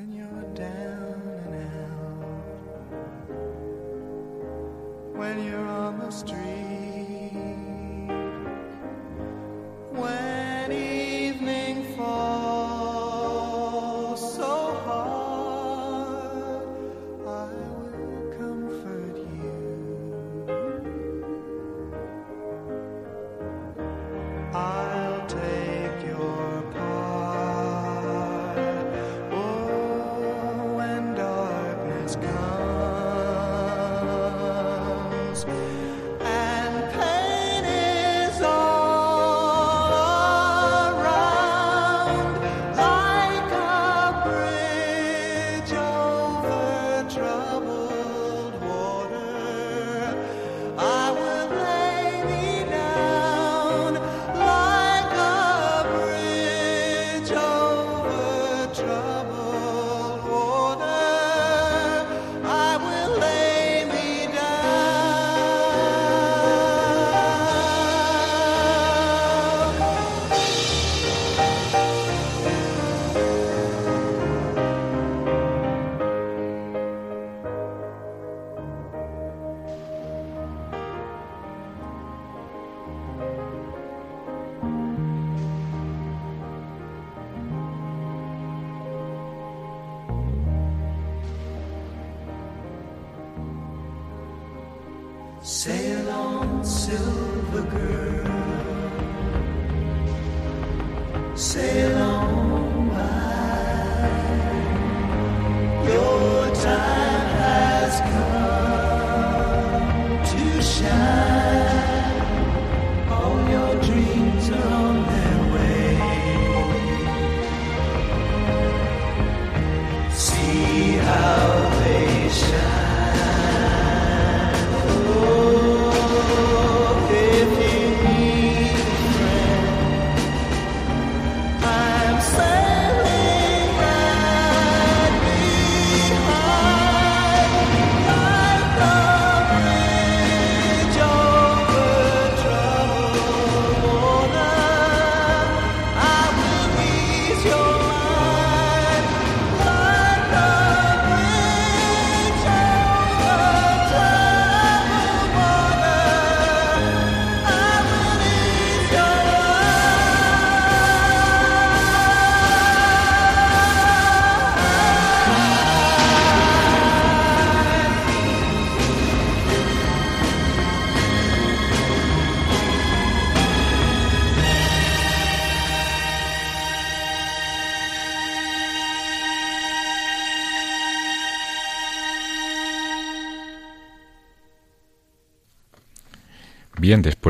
[0.10, 0.26] Bien,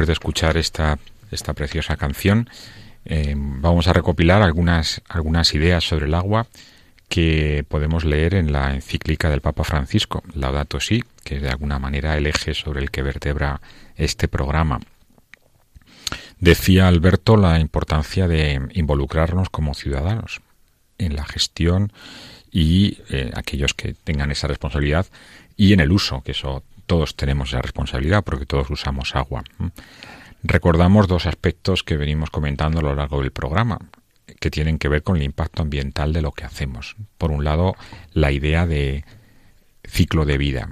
[0.05, 0.99] de escuchar esta,
[1.31, 2.49] esta preciosa canción,
[3.05, 6.47] eh, vamos a recopilar algunas, algunas ideas sobre el agua
[7.07, 12.15] que podemos leer en la encíclica del Papa Francisco, Laudato Si, que de alguna manera
[12.15, 13.61] el eje sobre el que vertebra
[13.95, 14.79] este programa.
[16.39, 20.41] Decía Alberto la importancia de involucrarnos como ciudadanos
[20.97, 21.91] en la gestión
[22.51, 25.07] y eh, aquellos que tengan esa responsabilidad
[25.57, 29.43] y en el uso, que eso todos tenemos esa responsabilidad porque todos usamos agua.
[30.41, 33.77] Recordamos dos aspectos que venimos comentando a lo largo del programa.
[34.39, 36.95] que tienen que ver con el impacto ambiental de lo que hacemos.
[37.17, 37.75] Por un lado,
[38.13, 39.03] la idea de
[39.83, 40.69] ciclo de vida.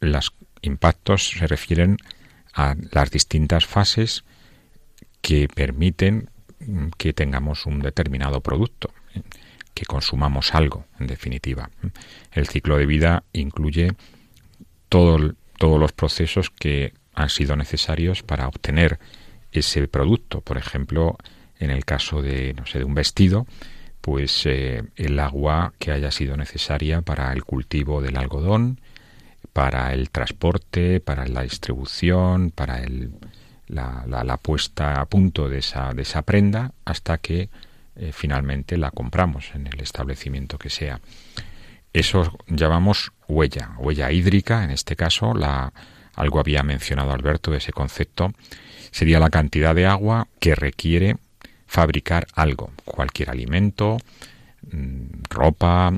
[0.00, 1.96] Los impactos se refieren
[2.52, 4.24] a las distintas fases
[5.22, 6.28] que permiten
[6.98, 8.90] que tengamos un determinado producto,
[9.74, 11.70] que consumamos algo, en definitiva.
[12.32, 13.92] El ciclo de vida incluye
[14.88, 18.98] todo, todos los procesos que han sido necesarios para obtener
[19.52, 20.40] ese producto.
[20.40, 21.18] Por ejemplo,
[21.58, 23.46] en el caso de, no sé, de un vestido,
[24.00, 28.80] pues eh, el agua que haya sido necesaria para el cultivo del algodón,
[29.52, 33.10] para el transporte, para la distribución, para el,
[33.66, 37.50] la, puesta a punto de esa, de esa prenda, hasta que
[37.96, 41.00] eh, finalmente la compramos en el establecimiento que sea.
[41.98, 45.72] Eso llamamos huella, huella hídrica, en este caso, la,
[46.14, 48.32] algo había mencionado Alberto de ese concepto,
[48.92, 51.16] sería la cantidad de agua que requiere
[51.66, 53.96] fabricar algo, cualquier alimento,
[54.70, 55.92] mm, ropa,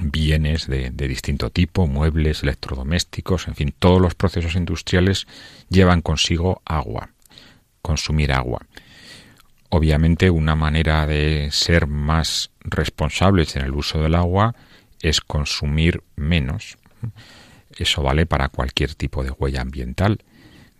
[0.00, 5.28] bienes de, distinto tipo, muebles, electrodomésticos, en fin, todos los procesos industriales
[5.68, 7.10] llevan consigo agua,
[7.80, 8.66] consumir agua.
[9.68, 14.56] Obviamente una manera de ser más responsables en el uso del agua
[15.02, 16.78] es consumir menos.
[17.76, 20.22] Eso vale para cualquier tipo de huella ambiental.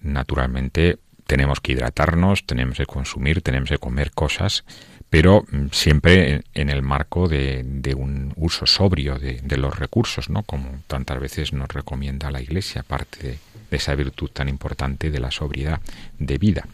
[0.02, 4.64] Naturalmente tenemos que hidratarnos, tenemos que consumir, tenemos que comer cosas,
[5.10, 7.64] pero mm, siempre en, el marco de,
[7.96, 10.42] un uso sobrio de, los recursos, ¿no?
[10.42, 13.38] Como tantas veces nos recomienda la Iglesia, parte de,
[13.70, 15.80] esa virtud tan importante de la sobriedad
[16.18, 16.66] de vida.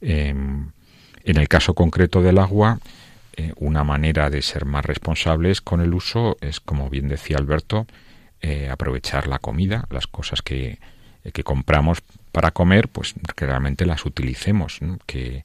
[0.00, 0.70] Em,
[1.24, 2.78] en el caso concreto del agua,
[3.36, 7.86] eh, una manera de ser más responsables con el uso es, como bien decía Alberto,
[8.40, 10.78] eh, aprovechar la comida, las cosas que,
[11.32, 15.44] que compramos para comer, pues realmente las utilicemos, que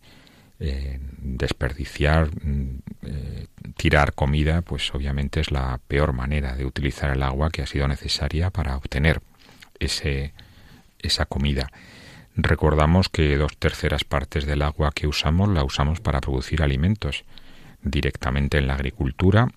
[0.62, 7.24] eh, desperdiciar, mm, eh, tirar comida, pues obviamente es la peor manera de utilizar el
[7.24, 9.22] agua que ha sido necesaria para obtener
[9.80, 10.34] ese,
[11.02, 11.72] esa comida.
[12.36, 17.24] Recordamos que dos terceras partes del agua que usamos la usamos para producir alimentos
[17.82, 19.48] directamente en la agricultura,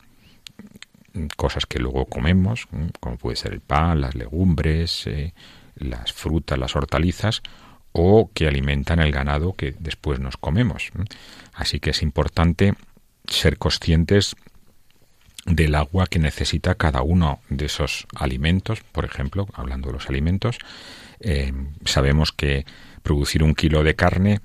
[1.36, 2.66] cosas que luego comemos,
[3.00, 5.34] como puede ser el pan, las legumbres, eh,
[5.76, 7.42] las frutas, las hortalizas,
[7.92, 10.90] o que alimentan el ganado que después nos comemos.
[11.52, 12.74] Así que es importante
[13.26, 14.34] ser conscientes
[15.44, 18.80] del agua que necesita cada uno de esos alimentos.
[18.92, 20.58] Por ejemplo, hablando de los alimentos,
[21.20, 21.52] eh,
[21.84, 22.64] sabemos que
[23.02, 24.40] producir un kilo de carne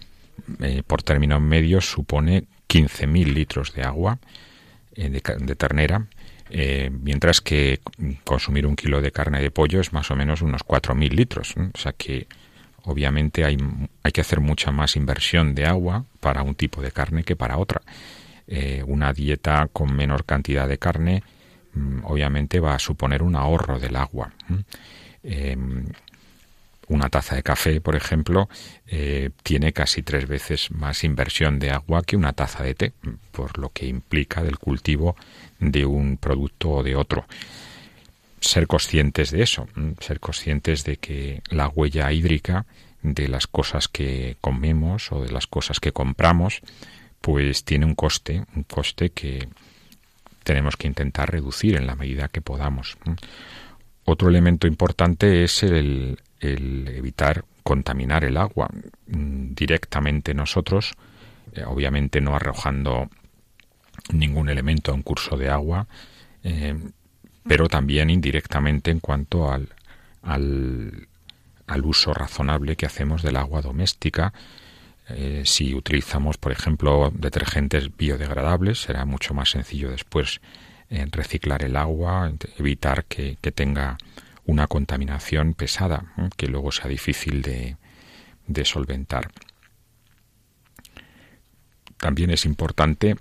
[0.61, 4.19] eh, por término medio supone 15.000 litros de agua
[4.95, 6.07] eh, de, ternera
[6.49, 7.81] eh, mientras que
[8.23, 11.55] consumir un kilo de carne de pollo es más o menos unos 4.000 litros.
[11.57, 12.27] O sea que
[12.83, 13.57] obviamente hay,
[14.03, 17.57] hay, que hacer mucha más inversión de agua para un tipo de carne que para
[17.57, 17.81] otra.
[18.47, 21.21] Eh, una dieta con menor cantidad de carne
[21.73, 24.31] mm, obviamente va a suponer un ahorro del agua.
[26.87, 28.49] Una taza de café, por ejemplo,
[28.87, 32.93] eh, tiene casi tres veces más inversión de agua que una taza de té,
[33.31, 35.15] por lo que implica del cultivo
[35.59, 37.25] de un producto o de otro.
[38.39, 39.67] Ser conscientes de eso,
[39.99, 42.65] ser conscientes de que la huella hídrica
[43.01, 46.61] de las cosas que comemos o de las cosas que compramos,
[47.19, 49.47] pues tiene un coste, un coste que
[50.43, 52.97] tenemos que intentar reducir en la medida que podamos.
[54.05, 58.69] Otro elemento importante es el, el evitar contaminar el agua
[59.05, 60.93] directamente nosotros,
[61.53, 63.09] eh, obviamente no arrojando
[64.13, 65.87] ningún elemento a un curso de agua,
[66.43, 66.75] eh,
[67.45, 69.67] pero también indirectamente en cuanto al,
[70.21, 71.07] al,
[71.83, 74.33] uso razonable que hacemos del agua doméstica.
[75.09, 80.39] Eh, si utilizamos, por ejemplo, detergentes biodegradables, será mucho más sencillo después
[80.89, 83.97] reciclar el agua, evitar que, que, tenga
[84.47, 87.75] una contaminación pesada, que luego sea difícil de,
[88.65, 89.29] solventar.
[91.97, 93.15] También es importante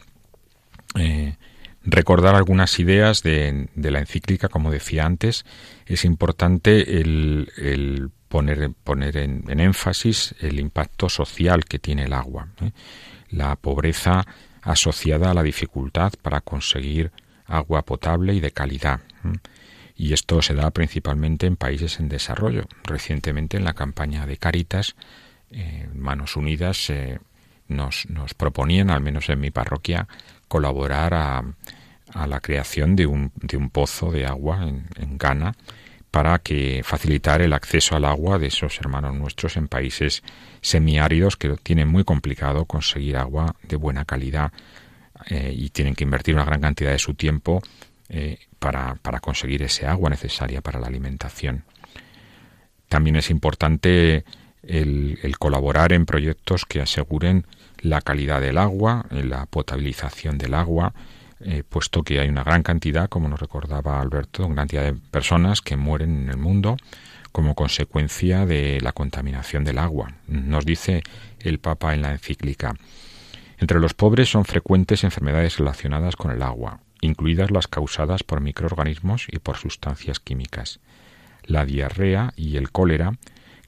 [0.95, 1.37] eh,
[1.83, 5.45] recordar algunas ideas de, la encíclica, como decía antes,
[5.85, 12.70] es importante el, poner, poner en, énfasis el impacto social que tiene el agua, ¿eh?
[13.31, 14.24] la pobreza
[14.62, 17.11] asociada a la dificultad para conseguir
[17.47, 19.01] agua potable y de calidad.
[19.24, 19.39] ¿eh?
[19.97, 22.67] Y esto se da principalmente en países en desarrollo.
[22.85, 24.95] Recientemente en la campaña de Caritas,
[25.95, 26.93] Manos Unidas
[27.69, 30.07] nos, nos proponían, al menos en mi parroquia,
[30.49, 31.43] colaborar a,
[32.13, 33.31] a la creación de un,
[33.71, 35.55] pozo de agua en, en, Ghana
[36.11, 40.23] para que facilitar el acceso al agua de esos hermanos nuestros en países
[40.61, 44.53] semiáridos que tienen muy complicado conseguir agua de buena calidad
[45.27, 47.63] eh, y tienen que invertir una gran cantidad de su tiempo
[48.09, 51.65] eh, para, conseguir ese agua necesaria para la alimentación.
[52.89, 54.25] También es importante
[54.63, 57.47] el, colaborar en proyectos que aseguren
[57.81, 60.95] la calidad del agua, la potabilización del agua,
[61.41, 65.61] eh, puesto que hay una gran cantidad, como nos recordaba Alberto, una cantidad de personas
[65.61, 66.77] que mueren en el mundo
[67.33, 70.15] como consecuencia de la contaminación del agua.
[70.27, 71.03] Nos dice
[71.41, 72.75] el Papa en la encíclica.
[73.59, 79.27] Entre los pobres son frecuentes enfermedades relacionadas con el agua, incluidas las causadas por microorganismos
[79.31, 80.81] y por sustancias químicas.
[81.45, 83.13] La diarrea y el cólera,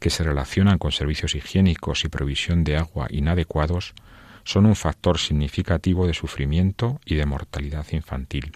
[0.00, 3.94] que se relacionan con servicios higiénicos y provisión de agua inadecuados,
[4.44, 8.52] son un factor significativo de sufrimiento y de mortalidad infantil.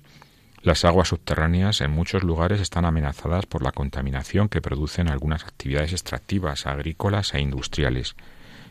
[0.62, 5.92] Las aguas subterráneas en muchos lugares están amenazadas por la contaminación que producen algunas actividades
[5.92, 8.14] extractivas, agrícolas e industriales,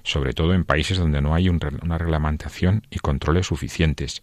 [0.03, 4.21] sobre todo en países donde no hay una reglamentación y controles suficientes.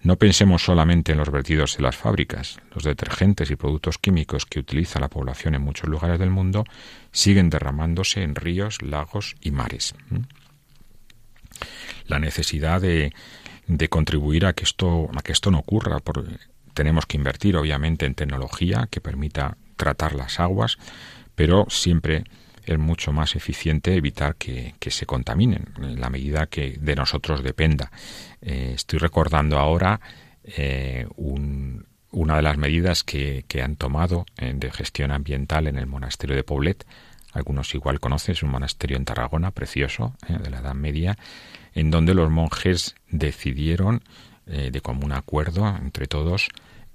[0.00, 2.60] No pensemos solamente en los vertidos de las fábricas.
[2.74, 6.64] Los detergentes y productos químicos que utiliza la población en muchos lugares del mundo
[7.10, 9.94] siguen derramándose en ríos, lagos y mares
[12.06, 13.12] la necesidad de,
[13.88, 15.98] contribuir a que esto a que esto no ocurra
[16.74, 20.78] tenemos que invertir obviamente en tecnología que permita tratar las aguas
[21.34, 22.24] pero siempre
[22.64, 27.90] es mucho más eficiente evitar que, se contaminen en la medida que de nosotros dependa
[28.40, 30.00] eh, estoy recordando ahora
[30.44, 36.36] eh, una de las medidas que, han tomado eh, de gestión ambiental en el monasterio
[36.36, 36.86] de Poblet
[37.32, 41.18] algunos igual conocen, es un monasterio en Tarragona precioso de la Edad Media
[41.74, 44.02] en donde los monjes decidieron,
[44.46, 46.48] de común acuerdo entre todos,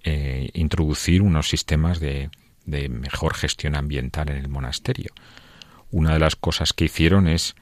[0.04, 2.32] introducir unos sistemas de,
[2.66, 5.12] mejor gestión ambiental en el monasterio.
[5.92, 7.56] Una de las cosas que hicieron es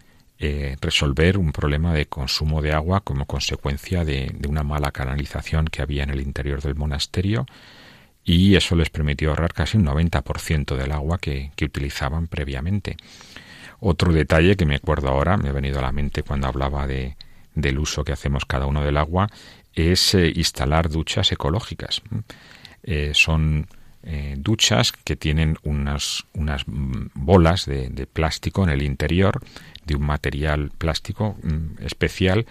[0.44, 5.82] eh, resolver un problema de consumo de agua como consecuencia de, una mala canalización que
[5.82, 7.46] había en el interior del monasterio
[8.24, 12.98] y eso les permitió ahorrar casi un 90% del agua que utilizaban previamente.
[13.80, 17.16] Otro detalle que me acuerdo ahora, me ha venido a la mente cuando hablaba de,
[17.56, 19.28] del uso que hacemos cada uno del agua,
[19.74, 22.02] es eh, instalar duchas ecológicas.
[22.84, 23.68] Eh, son
[24.04, 29.42] eh, duchas que tienen unas, unas bolas de, plástico en el interior,
[29.86, 32.46] de un material plástico mm, especial,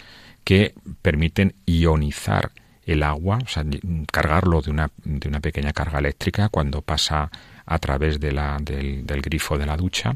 [0.44, 2.52] que permiten ionizar
[2.86, 3.64] el agua, o sea,
[4.10, 7.30] cargarlo de una, de una pequeña carga eléctrica cuando pasa
[7.66, 10.12] a través de la, del, grifo de la ducha.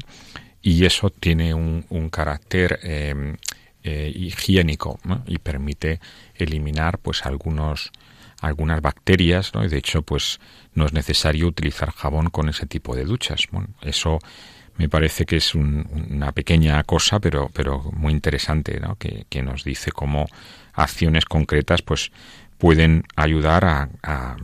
[0.61, 3.35] Y eso tiene un, carácter em,
[3.83, 5.99] eh, higiénico y permite
[6.35, 7.91] eliminar pues algunos
[8.41, 10.39] algunas bacterias y de hecho pues
[10.75, 13.47] no es necesario utilizar jabón con ese tipo de duchas.
[13.51, 14.19] Bueno, eso
[14.77, 18.79] me parece que es una pequeña cosa pero pero muy interesante
[19.29, 20.27] que, nos dice cómo
[20.73, 22.11] acciones concretas pues
[22.57, 24.35] pueden ayudar a,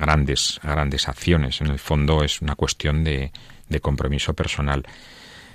[0.00, 1.60] grandes a grandes acciones.
[1.60, 3.30] En el fondo es una cuestión de
[3.80, 4.84] compromiso personal.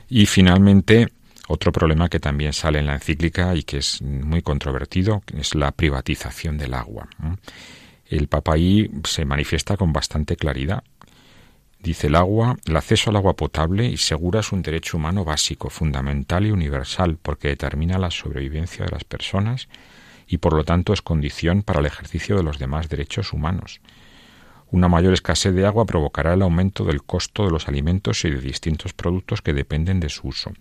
[0.09, 1.09] Y finalmente,
[1.47, 5.71] otro problema que también sale en la encíclica y que es muy controvertido es la
[5.71, 7.07] privatización del agua.
[8.17, 10.83] El Papa ahí se manifiesta con bastante claridad.
[11.79, 15.71] Dice el agua, el acceso al agua potable y segura es un derecho humano básico,
[15.71, 19.67] fundamental y universal, porque determina la sobrevivencia de las personas
[20.27, 23.81] y por lo tanto es condición para el ejercicio de los demás derechos humanos.
[24.69, 28.39] Una mayor escasez de agua provocará el aumento del costo de los alimentos y de
[28.39, 30.51] distintos productos que dependen de su uso.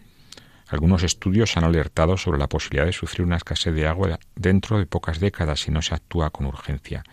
[0.69, 4.87] Algunos estudios han alertado sobre la posibilidad de sufrir una escasez de agua dentro de
[4.87, 7.05] pocas décadas si no se actúa con urgencia.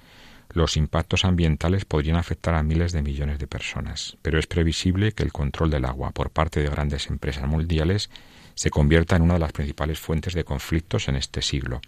[0.52, 5.24] Los impactos ambientales podrían afectar a miles de millones de personas, pero es previsible que
[5.24, 8.10] el control del agua por parte de grandes empresas mundiales
[8.56, 11.82] se convierta en una de las principales fuentes de conflictos en este siglo.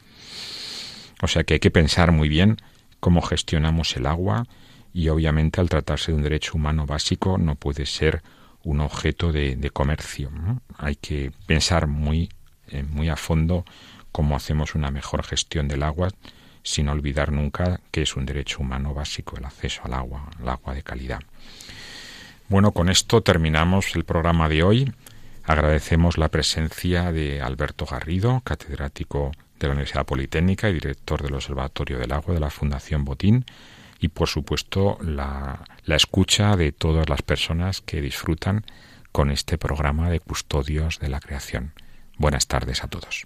[1.21, 2.57] O sea que hay que pensar muy bien
[2.99, 4.45] cómo gestionamos el agua,
[4.93, 8.21] y obviamente al tratarse de un derecho humano básico no puede ser
[8.63, 10.31] un objeto de, comercio.
[10.77, 12.29] Hay que pensar muy,
[12.67, 13.65] eh, muy a fondo
[14.11, 16.09] cómo hacemos una mejor gestión del agua
[16.63, 20.73] sin olvidar nunca que es un derecho humano básico el acceso al agua, al agua
[20.73, 21.21] de calidad.
[22.47, 24.93] Bueno, con esto terminamos el programa de hoy.
[25.43, 31.97] Agradecemos la presencia de Alberto Garrido, catedrático de la Universidad Politécnica y director del Observatorio
[31.99, 33.45] del Agua de la Fundación Botín
[33.99, 38.65] y por supuesto la, la escucha de todas las personas que disfrutan
[39.11, 41.73] con este programa de custodios de la creación.
[42.17, 43.25] Buenas tardes a todos.